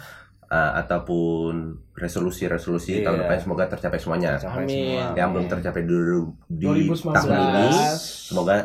uh, 0.46 0.72
ataupun 0.76 1.80
resolusi-resolusi 1.96 3.00
Iya. 3.00 3.08
tahun 3.08 3.18
depan 3.24 3.38
semoga 3.40 3.64
tercapai 3.72 3.96
semuanya. 3.96 4.36
Capai 4.36 4.68
Amin. 4.68 4.76
semua. 4.76 5.16
Yang 5.16 5.30
belum 5.32 5.48
tercapai 5.48 5.84
dulu 5.88 6.20
di 6.52 6.66
2019. 6.68 7.16
tahun 7.16 7.32
ini 7.32 7.68
semoga 7.96 8.56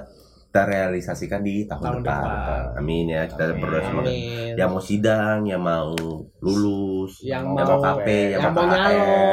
terrealisasikan 0.54 1.42
di 1.42 1.66
tahun, 1.66 1.82
Tahun 1.82 1.98
depan. 1.98 2.22
depan. 2.22 2.62
Amin 2.78 3.10
ya 3.10 3.26
kita 3.26 3.42
Amin. 3.44 3.58
berdoa 3.58 3.82
semoga 3.82 4.06
Amin. 4.06 4.54
yang 4.54 4.70
mau 4.70 4.78
sidang, 4.80 5.38
yang 5.42 5.58
mau 5.58 5.90
lulus, 6.38 7.18
Yang 7.18 7.42
yang 7.42 7.66
mau 7.66 7.74
mau- 7.74 7.82
KP, 7.98 8.06
yang, 8.06 8.38
yang 8.38 8.54
mau 8.54 8.62
yang 8.62 8.70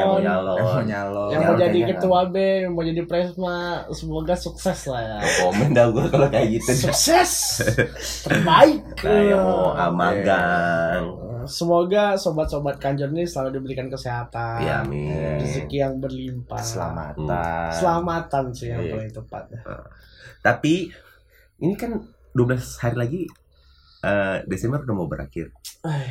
mau 0.04 0.18
nyalon. 0.18 0.56
Yang 0.58 0.66
mau 0.66 0.82
nyalon. 0.82 1.28
yang 1.30 1.38
Ya, 1.38 1.46
mau 1.46 1.54
jadi 1.54 1.70
kayaknya. 1.72 1.86
ketua 1.94 2.20
B, 2.26 2.34
yang 2.60 2.72
mau 2.72 2.82
jadi 2.82 3.02
presma, 3.04 3.56
semoga 3.88 4.34
sukses 4.34 4.78
lah 4.84 5.00
ya. 5.00 5.16
Komen 5.40 5.70
dah 5.70 5.86
gue 5.88 6.04
kalau 6.08 6.26
kayak 6.26 6.48
gitu. 6.52 6.70
Sukses 6.82 7.32
terbaik. 8.26 8.82
Nah, 9.00 9.22
yang 9.22 9.40
mau 9.40 9.70
magang, 9.94 11.02
semoga 11.44 12.14
sobat-sobat 12.14 12.76
kanjur 12.76 13.06
ini 13.08 13.22
selalu 13.22 13.62
diberikan 13.62 13.86
kesehatan, 13.86 14.58
Iya, 14.58 14.82
amin. 14.82 15.38
rezeki 15.38 15.76
yang 15.78 15.94
berlimpah, 15.96 16.58
Keselamatan. 16.58 17.70
keselamatan 17.70 18.44
sih 18.50 18.68
yang 18.68 18.80
Iya. 18.80 18.92
paling 18.92 19.12
tepat. 19.12 19.42
Tapi 20.40 20.90
ini 21.62 21.74
kan 21.74 21.94
12 22.34 22.82
hari 22.82 22.96
lagi 22.96 23.20
eh, 24.02 24.36
Desember 24.44 24.82
udah 24.82 24.96
mau 24.96 25.06
berakhir. 25.06 25.54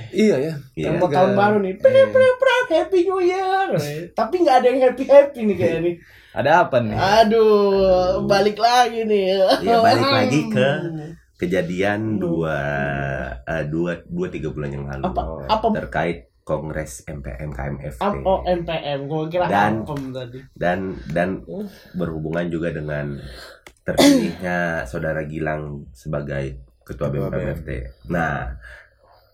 Iya 0.09 0.35
ya. 0.37 0.53
Iya. 0.73 0.85
Yang 0.87 0.95
mau 0.97 1.09
tahun 1.09 1.31
baru 1.33 1.57
nih, 1.59 1.73
Iya. 1.75 2.05
prak 2.11 2.67
happy 2.71 2.99
new 3.03 3.19
year. 3.19 3.67
Tapi 4.11 4.35
nggak 4.37 4.55
ada 4.57 4.67
yang 4.67 4.79
happy 4.81 5.03
happy 5.05 5.39
nih 5.43 5.55
kayak 5.55 5.79
nih. 5.81 5.95
Ada 6.31 6.51
apa 6.63 6.79
nih? 6.79 6.95
Aduh, 6.95 8.23
balik 8.23 8.55
lagi 8.55 9.03
nih. 9.03 9.35
Iya, 9.59 9.77
balik 9.81 10.07
lagi 10.07 10.39
ke-. 10.47 10.79
Kejadian 11.41 12.15
Aduh. 12.15 12.45
dua 12.45 12.57
eh, 13.41 13.63
dua 13.65 13.91
dua 14.05 14.27
tiga 14.29 14.53
bulan 14.53 14.71
yang 14.71 14.85
lalu 14.85 15.03
apa 15.03 15.21
apa 15.49 15.67
terkait 15.75 16.29
Kongres 16.41 17.01
MPM 17.05 17.49
KMFT 17.49 17.97
Am- 17.97 18.21
oh 18.21 18.41
MPM, 18.41 19.05
gue 19.05 19.21
kira 19.27 19.45
Dan- 19.45 19.81
tadi. 19.85 20.39
dan 20.53 20.79
dan 21.09 21.41
Uh. 21.45 21.65
berhubungan 21.93 22.45
juga 22.45 22.69
dengan 22.69 23.17
terpilihnya 23.83 24.57
saudara 24.85 25.23
Gilang 25.23 25.89
sebagai 25.91 26.57
ketua 26.81 27.09
BMPMFT. 27.09 27.69
Nah, 28.07 28.57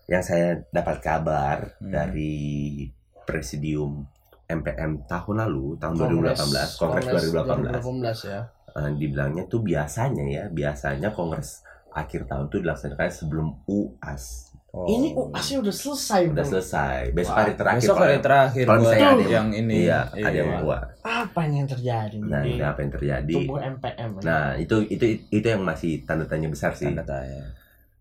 yang 0.06 0.20
saya 0.20 0.64
dapat 0.68 0.98
kabar 0.98 1.56
Hmm. 1.78 1.90
dari 1.90 2.88
presidium 3.22 4.08
MPM 4.46 5.04
tahun 5.04 5.44
lalu 5.44 5.76
tahun 5.76 5.94
Kongres- 5.94 6.40
2018 6.40 6.80
Kongres, 6.80 7.04
2018 7.04 7.84
2018 7.84 8.18
ya. 8.24 8.40
eh, 8.70 8.90
dibilangnya 8.96 9.44
tuh 9.44 9.60
biasanya 9.60 10.24
ya 10.24 10.44
biasanya 10.48 11.12
Kongres 11.12 11.60
akhir 11.90 12.24
tahun 12.24 12.48
tuh 12.48 12.64
dilaksanakan 12.64 13.10
sebelum 13.10 13.46
UAS 13.66 14.56
Oh. 14.68 14.84
Ini 14.84 15.16
UAS-nya 15.16 15.64
udah 15.64 15.72
selesai, 15.72 16.20
udah 16.28 16.44
Bro. 16.44 16.52
selesai 16.52 17.00
besok 17.10 17.32
Wah, 17.32 17.40
hari 17.40 17.52
terakhir 17.56 17.80
Besok 17.80 17.96
hari 17.98 18.18
terakhir 18.20 18.62
Kalau 18.62 18.76
buat 18.78 18.84
misalnya 18.86 19.08
ada 19.08 19.24
yang 19.32 19.48
ini. 19.50 19.74
iya 19.80 20.00
ada 20.12 20.28
yang 20.30 20.50
UAS 20.60 20.84
Apa 21.00 21.40
yang 21.42 21.64
terjadi 21.66 22.14
nih 22.14 22.28
nah 22.28 22.42
ini 22.42 22.60
apa 22.62 22.78
yang 22.78 22.92
terjadi 22.92 23.32
tubuh 23.34 23.58
MPM? 23.58 24.10
nah 24.20 24.44
itu 24.54 24.76
itu 24.86 25.04
itu 25.26 25.46
yang 25.46 25.62
masih 25.62 26.04
tanda 26.04 26.24
tanya 26.24 26.46
besar 26.46 26.72
sih 26.72 26.84
Tanda 26.86 27.00
tanya. 27.02 27.48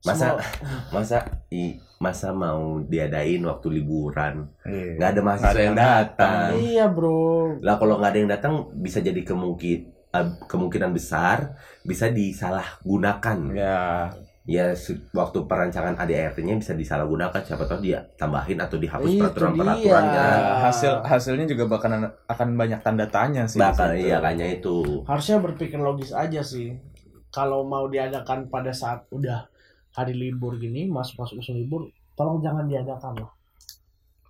masa 0.03 0.25
Semua- 0.27 0.43
masa 0.99 1.17
i, 1.49 1.63
masa 1.97 2.27
mau 2.29 2.61
diadain 2.81 3.41
waktu 3.41 3.67
liburan 3.73 4.51
Iya. 4.61 4.91
nggak 4.93 5.09
ada 5.09 5.21
mahasiswa 5.23 5.47
ada 5.47 5.55
yang 5.55 5.65
yang 5.65 5.77
datang 5.79 6.49
Iya, 6.53 6.85
Bro. 6.89 7.23
lah 7.59 7.75
kalau 7.75 7.95
nggak 7.95 8.11
ada 8.11 8.19
yang 8.19 8.29
datang 8.29 8.53
bisa 8.75 8.99
jadi 8.99 9.23
kemungkin 9.23 9.87
eh, 9.87 10.27
kemungkinan 10.43 10.91
besar 10.91 11.55
bisa 11.81 12.11
disalahgunakan 12.11 13.37
Ya. 13.49 14.11
Ya 14.47 14.71
waktu 15.11 15.43
perancangan 15.43 15.93
ADRT-nya 15.97 16.55
bisa 16.55 16.71
disalahgunakan 16.71 17.35
siapa 17.37 17.67
tahu 17.67 17.83
dia 17.83 17.99
tambahin 18.15 18.55
atau 18.57 18.79
dihapus 18.79 19.05
Itu 19.05 19.19
peraturan 19.21 19.51
dia. 19.51 19.59
peraturannya 19.59 20.27
Ya, 20.33 20.55
hasil 20.63 20.91
hasilnya 21.03 21.45
juga 21.45 21.67
bakalan 21.67 22.01
akan 22.25 22.55
banyak 22.55 22.79
tanda 22.79 23.03
tanya 23.05 23.43
sih. 23.43 23.59
bakal 23.59 23.91
iya 23.91 24.17
kayaknya 24.17 24.57
itu 24.57 25.03
Harusnya 25.03 25.37
berpikir 25.37 25.75
logis 25.77 26.09
aja 26.09 26.39
sih. 26.41 26.79
Kalau 27.27 27.61
mau 27.63 27.85
diadakan 27.85 28.47
pada 28.47 28.71
saat 28.71 29.03
udah 29.09 29.51
hari 29.91 30.15
libur 30.15 30.55
gini, 30.55 30.87
masuk-masuk 30.87 31.37
musim 31.37 31.53
libur, 31.53 31.83
tolong 32.13 32.39
jangan 32.39 32.63
diadakan 32.65 33.19
lah. 33.19 33.31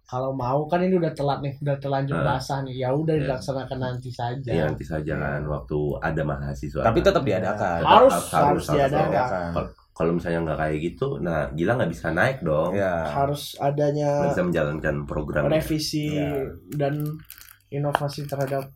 Kalau 0.03 0.31
mau 0.31 0.63
kan 0.65 0.79
ini 0.79 0.95
udah 0.95 1.11
telat 1.11 1.39
nih, 1.41 1.59
udah 1.59 1.77
terlanjur 1.77 2.15
Ah. 2.17 2.33
basah 2.33 2.63
nih. 2.63 2.79
Ya 2.79 2.89
udah 2.89 3.11
Iya. 3.11 3.21
dilaksanakan 3.27 3.77
nanti 3.77 4.09
saja. 4.09 4.49
ya 4.49 4.63
nanti 4.65 4.81
saja 4.81 5.13
kan 5.13 5.43
waktu 5.45 5.77
ada 5.99 6.21
mahasiswa 6.23 6.79
Tapi 6.81 6.99
tetap 7.03 7.21
diadakan. 7.21 7.79
Harus 7.83 8.15
harus- 8.15 8.31
harus 8.31 8.63
harus 8.65 8.67
diadakan. 8.71 9.51
Kalau- 9.97 10.13
misalnya 10.13 10.45
nggak 10.45 10.59
kayak 10.59 10.77
gitu 10.79 11.07
nah 11.17 11.49
gila 11.49 11.73
nggak 11.73 11.89
bisa 11.89 12.07
naik 12.09 12.37
dong 12.39 12.71
Ya. 12.71 13.01
Harus 13.03 13.57
adanya 13.57 14.29
bisa 14.29 14.41
menjalankan 14.41 14.95
program 15.03 15.49
revisi 15.49 16.13
Ya. 16.13 16.37
dan 16.71 17.01
inovasi 17.67 18.23
terhadap 18.23 18.69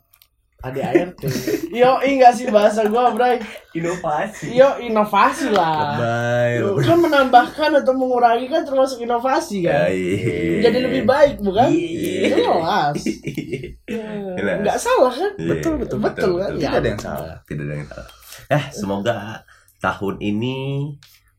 ADART. 0.62 1.18
Yo, 1.74 1.98
enggak 2.00 2.38
sih 2.38 2.46
bahasa 2.46 2.86
gua, 2.86 3.10
Bray. 3.10 3.42
inovasi 3.74 4.54
Yo, 4.54 4.78
inovasi 4.78 5.50
lah. 5.50 5.98
Lebay. 5.98 6.62
Lu 6.62 6.78
kan 6.78 7.02
menambahkan 7.02 7.82
atau 7.82 7.94
mengurangi 7.98 8.46
kan 8.46 8.62
termasuk 8.62 9.02
inovasi 9.02 9.66
kan. 9.66 9.90
iya. 9.90 10.62
Jadi 10.62 10.78
lebih 10.82 11.04
baik 11.04 11.42
bukan? 11.42 11.66
Iya. 11.66 12.38
Jelas. 12.38 12.94
Enggak 14.62 14.78
salah 14.78 15.10
kan? 15.10 15.32
Iya, 15.34 15.50
Betul, 15.50 15.74
betul, 15.78 15.98
betul, 15.98 16.32
kan? 16.38 16.50
Tidak 16.54 16.72
ada 16.72 16.88
yang 16.88 17.02
salah. 17.02 17.36
Tidak 17.42 17.64
ada 17.66 17.76
yang 17.76 17.90
salah. 17.90 18.10
Eh, 18.48 18.64
semoga 18.70 19.18
tahun 19.82 20.22
ini 20.22 20.58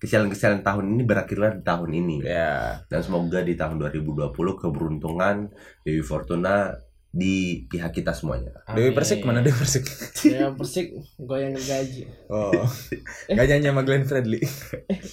kesialan-kesialan 0.03 0.67
tahun 0.67 0.99
ini 0.99 1.03
berakhirlah 1.07 1.55
di 1.57 1.63
tahun 1.63 1.91
ini. 1.95 2.17
Ya. 2.27 2.83
Dan 2.91 3.01
semoga 3.07 3.39
di 3.47 3.55
tahun 3.55 3.79
2020 3.79 4.35
keberuntungan 4.35 5.47
Dewi 5.87 6.03
Fortuna 6.03 6.75
di 7.13 7.63
pihak 7.69 7.93
kita 7.93 8.11
semuanya. 8.11 8.51
Dewi 8.73 8.91
Persik 8.91 9.23
mana 9.23 9.45
Dewi 9.45 9.55
Persik? 9.55 9.85
Dewi 10.27 10.59
Persik 10.59 10.87
goyang 11.23 11.55
gaji. 11.55 12.09
Oh. 12.27 12.51
Gajahnya 13.31 13.71
sama 13.71 13.87
Glenn 13.87 14.09
Fredly. 14.09 14.41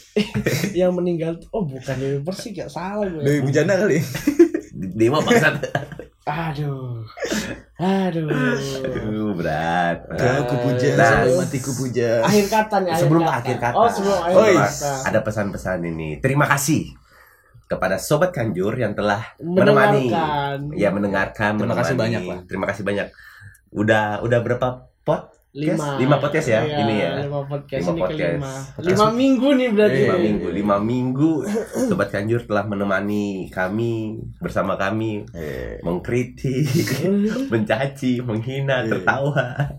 Yang 0.80 0.92
meninggal 0.96 1.32
tuh- 1.38 1.52
oh 1.54 1.63
bukan 1.70 1.96
Dewi 2.00 2.20
Persik 2.26 2.58
ya 2.58 2.65
salah 2.65 3.06
gue. 3.06 3.22
Dewi 3.22 3.46
Bujana 3.46 3.78
kali. 3.78 4.02
Dewa 4.74 5.22
bangsat. 5.22 5.60
Aduh. 6.26 7.06
Aduh. 7.80 8.28
Aduh, 8.28 9.32
berat. 9.34 10.04
Kau 10.12 10.42
kupuja 10.46 10.88
Nah, 10.94 11.08
sampai 11.24 11.32
mati 11.34 11.58
kupuja. 11.58 12.10
Akhir 12.22 12.46
kata 12.46 12.76
nih, 12.78 12.92
akhir 12.92 13.02
Sebelum 13.02 13.24
kata. 13.24 13.38
akhir 13.39 13.56
kata. 13.58 13.76
Oh, 13.78 13.88
sebelum 13.88 14.18
akhir 14.20 14.36
Oh, 14.36 14.46
iya. 14.46 14.65
kata. 14.68 14.92
Ada 15.08 15.20
pesan-pesan 15.24 15.80
ini. 15.86 16.10
Terima 16.20 16.44
kasih 16.46 16.92
kepada 17.65 17.96
sobat 17.96 18.30
Kanjur 18.30 18.76
yang 18.76 18.92
telah 18.92 19.24
menemani 19.39 20.10
ya 20.74 20.89
mendengarkan 20.89 21.54
Terima 21.56 21.72
kasih 21.72 21.94
menemani. 21.94 22.02
banyak, 22.02 22.22
Pak. 22.26 22.39
terima 22.50 22.65
kasih 22.65 22.82
banyak 22.84 23.08
udah 23.70 24.04
udah 24.20 24.39
berapa 24.42 24.68
pot 25.06 25.30
lima 25.50 25.98
Lima 25.98 26.22
podcast 26.22 26.46
ya, 26.46 26.62
Iya, 26.62 26.78
ini 26.86 26.96
ya. 27.02 27.12
lima 27.26 27.42
podcast. 27.42 27.82
Lima 27.82 27.90
ini 27.90 28.02
podcast. 28.06 28.22
kelima 28.22 28.54
lima 28.86 29.08
minggu 29.10 29.48
nih 29.58 29.70
berarti. 29.74 30.00
Lima 30.06 30.18
minggu. 30.22 30.48
Lima 30.54 30.76
minggu. 30.78 31.32
Sobat 31.90 32.10
Kanjur 32.14 32.46
telah 32.46 32.70
menemani 32.70 33.50
kami 33.50 34.22
bersama 34.38 34.78
kami. 34.78 35.26
Eh. 35.34 35.82
mengkritik 35.82 36.70
mencaci 37.52 38.22
menghina 38.22 38.86
tertawa 38.86 39.74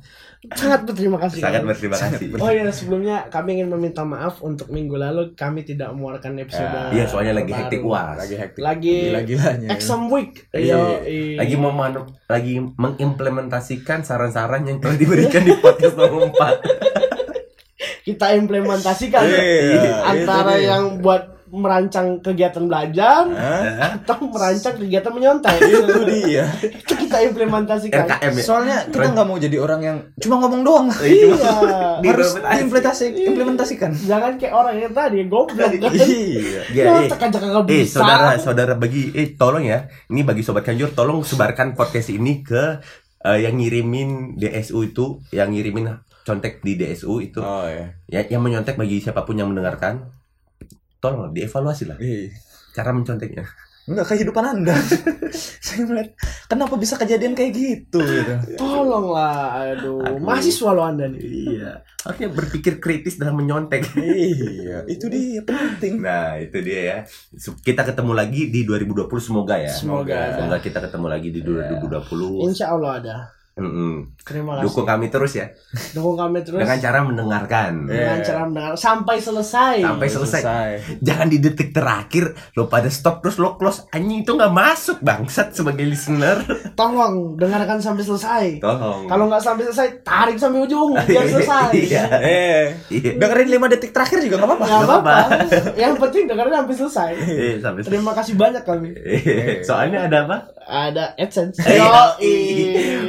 sangat 0.51 0.89
berterima 0.89 1.21
kasih 1.21 1.37
sangat 1.39 1.63
berterima 1.63 1.95
kasih 1.95 2.33
oh 2.35 2.49
iya 2.49 2.65
sebelumnya 2.71 3.29
kami 3.29 3.61
ingin 3.61 3.69
meminta 3.69 4.01
maaf 4.01 4.41
untuk 4.41 4.69
minggu 4.69 4.97
lalu 4.97 5.35
kami 5.35 5.61
tidak 5.63 5.93
mengeluarkan 5.93 6.33
episode 6.39 6.91
iya 6.91 7.05
soalnya 7.05 7.37
lagi 7.37 7.53
hektik 7.53 7.81
uas 7.83 8.17
Lagi 8.19 8.35
hektik. 8.35 8.61
Lagi 8.61 8.97
Gila-gilanya. 9.07 9.69
exam 9.71 10.09
week 10.09 10.49
Iya. 10.51 11.05
Lagi 11.37 11.55
mau 11.55 11.71
manu- 11.71 12.09
lagi 12.25 12.57
mengimplementasikan 12.57 14.01
saran-saran 14.01 14.65
yang 14.65 14.81
telah 14.81 14.97
diberikan 14.97 15.43
di 15.43 15.53
podcast 15.61 15.95
nomor 15.95 16.33
4 16.33 16.41
kita 18.03 18.33
implementasikan 18.35 19.23
Iya, 19.23 19.93
antara 20.03 20.57
itu 20.57 20.61
dia. 20.61 20.71
yang 20.71 20.85
buat 20.99 21.40
merancang 21.51 22.19
kegiatan 22.19 22.63
belajar 22.63 23.27
atau 23.99 24.17
merancang 24.25 24.75
kegiatan 24.77 25.11
menyontek 25.11 25.59
Itu 25.63 26.03
dia. 26.05 26.47
itu 26.57 26.93
kita 26.97 27.21
implementasikan 27.25 28.07
RKM 28.07 28.33
ya 28.33 28.43
Soalnya 28.43 28.77
kita 28.87 29.07
nggak 29.11 29.27
mau 29.27 29.35
jadi 29.35 29.57
orang 29.57 29.81
yang 29.81 29.97
cuma 30.17 30.39
ngomong 30.39 30.63
doang. 30.63 30.87
iya 31.03 31.35
Harus 31.99 32.39
Diimplementasi. 32.39 33.05
diimplementasi, 33.05 33.05
implementasikan. 33.27 33.91
jangan 33.97 34.33
kayak 34.37 34.55
orang 34.55 34.75
yang 34.79 34.93
tadi 34.93 35.19
goblok 35.25 35.51
kan 35.73 35.91
Iya. 35.91 36.63
Ya, 36.71 36.83
eh. 36.83 36.95
Nyontek 37.05 37.21
aja 37.21 37.39
kagak 37.39 37.65
Eh 37.67 37.85
saudara 37.85 38.29
saudara 38.37 38.75
bagi 38.75 39.11
eh 39.11 39.35
tolong 39.35 39.63
ya 39.63 39.79
ini 40.07 40.23
bagi 40.23 40.41
sobat 40.41 40.63
kanjur 40.63 40.91
tolong 40.91 41.21
sebarkan 41.21 41.75
podcast 41.75 42.09
ini 42.09 42.41
ke 42.41 42.79
eh, 43.21 43.39
yang 43.41 43.55
ngirimin 43.55 44.35
DSU 44.35 44.87
itu 44.87 45.19
yang 45.29 45.51
ngirimin 45.51 45.91
contek 46.21 46.61
di 46.61 46.77
DSU 46.77 47.19
itu 47.19 47.41
Oh 47.41 47.65
ya. 47.65 47.91
ya 48.07 48.21
yang 48.29 48.41
menyontek 48.41 48.77
bagi 48.77 48.99
siapa 48.99 49.25
pun 49.25 49.35
yang 49.35 49.49
mendengarkan 49.49 50.20
tolong 51.01 51.33
dievaluasi 51.33 51.85
lah 51.85 51.97
Iya. 51.97 52.31
cara 52.71 52.93
menconteknya 52.93 53.45
Enggak 53.91 54.13
kehidupan 54.15 54.45
Anda. 54.45 54.77
Saya 55.65 55.83
melihat 55.83 56.15
kenapa 56.47 56.79
bisa 56.79 56.95
kejadian 56.95 57.35
kayak 57.35 57.51
gitu 57.51 57.99
gitu. 57.99 58.33
tolonglah 58.61 59.51
aduh, 59.67 59.99
Aduh. 59.99 60.21
mahasiswa 60.21 60.71
lo 60.71 60.85
anda 60.85 61.11
nih 61.11 61.19
iya 61.19 61.83
harusnya 62.01 62.29
berpikir 62.31 62.79
kritis 62.79 63.19
dalam 63.19 63.37
menyontek 63.37 63.83
iya, 63.97 64.85
itu 64.87 65.11
dia 65.11 65.43
penting. 65.43 65.99
nah 65.99 66.39
itu 66.39 66.61
dia 66.61 66.81
ya 66.81 66.99
kita 67.43 67.83
ketemu 67.83 68.13
lagi 68.15 68.49
di 68.49 68.63
2020 68.63 69.11
semoga 69.19 69.57
ya 69.59 69.73
Semoga. 69.75 70.39
semoga 70.39 70.59
kita 70.61 70.79
ketemu 70.81 71.07
lagi 71.11 71.29
di 71.31 71.41
2020 71.43 72.47
insya 72.47 72.71
Allah 72.71 72.93
ada 72.95 73.17
Mm-mm. 73.61 74.17
Terima 74.21 74.57
kasih. 74.57 74.65
Dukung 74.65 74.87
kami 74.87 75.07
terus 75.07 75.33
ya 75.33 75.47
Dukung 75.93 76.17
kami 76.17 76.41
terus 76.41 76.57
dengan 76.59 76.79
cara 76.79 76.99
mendengarkan. 77.03 77.85
dengan 77.85 78.17
Iya. 78.17 78.25
cara 78.25 78.41
mendengar 78.43 78.73
sampai 78.75 79.17
selesai. 79.17 79.75
Sampai 79.81 80.09
selesai. 80.09 80.43
Jangan 80.99 81.27
di 81.27 81.39
detik 81.39 81.71
terakhir 81.71 82.25
lo 82.55 82.65
pada 82.65 82.89
stop 82.89 83.21
terus 83.21 83.37
lo 83.37 83.55
close 83.55 83.85
anjing 83.91 84.23
itu 84.23 84.33
nggak 84.33 84.49
masuk 84.51 84.99
bangsat 85.01 85.53
sebagai 85.53 85.85
listener. 85.85 86.41
Tolong 86.75 87.37
dengarkan 87.37 87.77
sampai 87.77 88.01
selesai. 88.01 88.45
Tolong. 88.59 89.05
Kalau 89.05 89.25
nggak 89.27 89.43
sampai 89.43 89.63
selesai, 89.67 90.01
tarik 90.01 90.37
sampai 90.37 90.61
ujung 90.63 90.97
biar 91.07 91.27
selesai. 91.27 91.71
Iya. 91.75 92.05
Eh, 92.19 92.65
Iya. 92.89 93.13
dengerin 93.17 93.49
5 93.51 93.67
detik 93.69 93.91
terakhir 93.91 94.19
juga 94.21 94.37
gak 94.37 94.47
apa-apa. 94.47 94.65
Nggak 94.65 94.79
Nggak 94.81 94.89
apa-apa. 94.89 95.17
Yang 95.75 95.95
penting 95.99 96.25
dengerin 96.25 96.55
sampai 96.55 96.75
selesai. 96.75 97.11
Eh, 97.21 97.55
sampai 97.59 97.81
Terima 97.83 98.13
kasih 98.13 98.35
banyak 98.35 98.63
kami. 98.63 98.89
Eh, 98.97 99.61
Soalnya 99.61 100.07
ada 100.07 100.25
apa? 100.25 100.37
Ada 100.63 101.19
AdSense. 101.19 101.59
Yoi. 101.61 102.35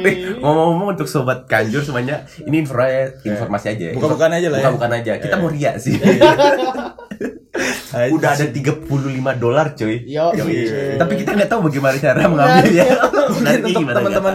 Eh, 0.02 0.41
Ngomong-ngomong 0.42 0.88
untuk 0.92 1.06
sobat 1.06 1.46
kanjur 1.46 1.80
semuanya, 1.80 2.26
ini 2.42 2.60
info 2.60 2.74
informasi 3.22 3.66
aja. 3.70 3.84
ya. 3.88 3.92
Bukan-bukan 3.94 4.30
aja 4.32 4.48
lah 4.50 4.58
ya. 4.58 4.64
Bukan-bukan 4.66 4.92
aja. 4.92 5.12
Kita 5.16 5.34
mau 5.38 5.48
ria 5.48 5.78
sih. 5.78 5.94
Udah 7.92 8.32
ada 8.32 8.48
35 8.48 8.88
dolar 9.36 9.76
cuy. 9.76 10.08
Yo, 10.08 10.32
Iya. 10.32 10.96
Tapi 10.96 11.12
kita 11.14 11.36
nggak 11.36 11.44
tahu 11.46 11.68
bagaimana 11.68 11.92
cara 11.94 12.24
mengambilnya. 12.24 12.88
Mungkin 13.28 13.44
Nanti 13.44 13.72
untuk 13.76 13.92
teman-teman 13.92 14.34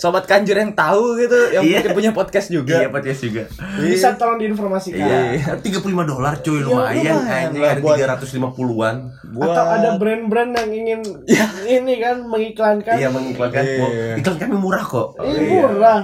sobat 0.00 0.24
kanjur 0.24 0.56
yang 0.56 0.72
tahu 0.72 1.20
gitu, 1.20 1.36
yang 1.52 1.60
Iya. 1.62 1.76
mungkin 1.84 1.92
punya 1.92 2.10
podcast 2.16 2.48
juga. 2.48 2.80
Iya 2.80 2.88
podcast 2.88 3.20
juga. 3.20 3.44
Bisa 3.76 4.16
tolong 4.16 4.40
diinformasikan. 4.40 4.96
Iya. 4.96 5.60
35 5.60 5.76
dolar 6.08 6.40
cuy 6.40 6.56
Iya, 6.56 6.64
lumayan. 6.64 7.16
lah 7.52 7.70
ada 7.70 7.80
buat- 7.84 7.98
350-an. 8.00 8.96
Buat 9.30 9.52
Atau 9.52 9.66
ada 9.68 9.88
brand-brand 10.00 10.50
yang 10.56 10.70
ingin 10.72 11.00
ini 11.68 11.94
kan 12.00 12.24
mengiklankan. 12.24 12.96
Iya 12.96 13.08
mengiklankan. 13.12 13.62
Iya. 13.62 14.16
Iklan 14.16 14.36
kami 14.40 14.56
murah 14.56 14.80
kok. 14.82 15.19
Ini 15.22 15.44
murah. 15.60 16.00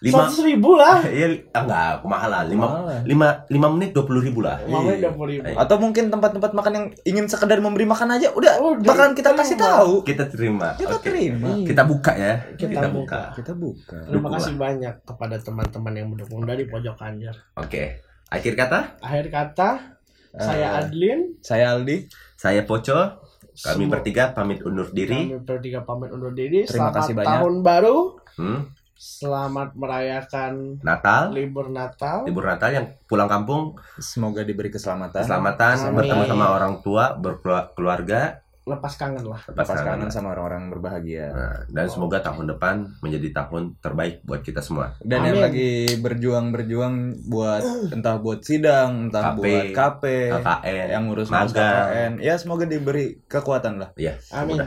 Lima 0.00 0.24
Seratus 0.24 0.40
ribu 0.40 0.80
lah. 0.80 1.04
Iya, 1.12 1.44
ah, 1.52 1.60
enggak, 1.60 1.92
kemahalan. 2.00 2.44
Lima, 2.48 2.66
lima, 3.04 3.26
lima 3.46 3.68
menit 3.68 3.92
dua 3.92 4.08
puluh 4.08 4.24
ribu 4.24 4.40
lah. 4.40 4.56
Mamanya 4.64 4.96
Iya. 4.96 5.00
udah 5.04 5.12
puluh 5.12 5.32
ribu. 5.36 5.52
atau 5.52 5.76
mungkin 5.76 6.04
tempat-tempat 6.08 6.50
makan 6.56 6.72
yang 6.72 6.86
ingin 7.04 7.24
sekedar 7.28 7.60
memberi 7.60 7.84
makan 7.84 8.16
aja 8.16 8.32
udah 8.32 8.64
Udah, 8.64 8.80
bakalan 8.80 9.12
kita 9.12 9.36
kasih 9.36 9.60
tahu. 9.60 10.00
Kita 10.00 10.24
terima. 10.24 10.72
Kita 10.74 10.96
Oke. 10.96 11.12
terima. 11.12 11.52
Kita 11.60 11.84
buka 11.84 12.12
ya. 12.16 12.32
Kita 12.56 12.88
buka. 12.88 13.36
Kita 13.36 13.52
buka. 13.52 13.98
Terima 14.08 14.24
Dukung 14.24 14.32
kasih 14.32 14.54
banyak 14.56 14.94
kepada 15.04 15.36
teman-teman 15.36 15.92
yang 15.92 16.08
mendukung 16.08 16.48
dari 16.48 16.64
pojok 16.64 16.96
anjir. 16.96 17.36
Oke. 17.54 18.00
Akhir 18.32 18.56
kata, 18.56 18.96
Akhir 19.04 19.28
kata, 19.28 20.00
Eh. 20.30 20.40
saya 20.40 20.80
Adlin. 20.80 21.36
Saya 21.42 21.76
Aldi. 21.76 22.08
saya 22.32 22.64
Poco. 22.64 23.20
Kami 23.50 23.84
Semua- 23.84 23.92
bertiga 23.92 24.32
pamit 24.32 24.64
undur 24.64 24.88
diri. 24.88 25.28
Kami 25.28 25.44
bertiga 25.44 25.84
pamit 25.84 26.08
undur 26.08 26.32
diri. 26.32 26.64
Terima 26.64 26.88
Selamat 26.88 26.96
kasih 26.96 27.12
banyak. 27.12 27.28
tahun 27.36 27.54
baru. 27.60 27.96
Hmm, 28.34 28.70
Selamat 28.94 29.72
merayakan 29.72 30.76
Natal, 30.80 31.32
libur 31.32 31.66
Natal. 31.66 32.20
libur 32.22 32.44
Natal 32.44 32.68
yang 32.68 32.86
pulang 33.06 33.24
kampung, 33.26 33.72
Semoga 33.96 34.44
diberi 34.44 34.68
keselamatan. 34.68 35.24
keselamatan, 35.24 35.74
Amin. 35.82 35.96
bertemu 35.96 36.22
sama 36.26 36.46
orang 36.50 36.74
tua, 36.80 37.16
berkeluarga, 37.16 38.44
Lepas 38.60 38.94
kangen 38.94 39.24
lah. 39.24 39.40
lepas 39.40 39.56
Lepas 39.56 39.72
kangen. 39.72 40.04
kangen 40.04 40.10
sama 40.12 40.28
orang-orang 40.30 40.68
berbahagia. 40.68 41.32
Nah, 41.32 41.58
dan 41.66 41.88
semoga 41.88 42.20
tahun 42.20 42.44
depan 42.46 42.74
menjadi 43.00 43.32
tahun 43.34 43.80
terbaik 43.80 44.20
buat 44.20 44.44
kita 44.44 44.60
semua. 44.60 44.92
Dan 45.00 45.24
yang 45.24 45.40
Amin. 45.40 45.44
lagi 45.48 45.70
berjuang-berjuang 45.96 46.94
buat 47.26 47.64
entah 47.90 48.20
buat 48.20 48.44
sidang, 48.44 49.08
entah 49.08 49.32
KP, 49.32 49.40
buat 49.40 49.66
KP, 49.72 50.02
KKN, 50.36 50.86
yang 50.92 51.02
ngurus 51.08 51.32
magang. 51.32 51.56
KKN, 51.56 52.12
ya 52.20 52.36
semoga 52.36 52.68
diberi 52.68 53.16
kekuatan 53.24 53.80
lah. 53.80 53.90
Ya, 53.96 54.20
Amin. 54.30 54.60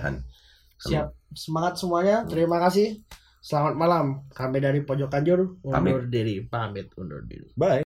Siap. 0.80 1.14
Semangat 1.32 1.78
semuanya. 1.78 2.26
Terima 2.26 2.57
kasih. 2.59 2.97
Selamat 3.44 3.76
malam. 3.76 4.06
Kami 4.32 4.64
dari 4.64 4.80
pojok 4.88 5.12
kanjur 5.12 5.60
undur 5.68 6.08
diri. 6.08 6.48
Pamit 6.48 6.96
undur 6.96 7.28
diri. 7.28 7.52
Bye. 7.60 7.82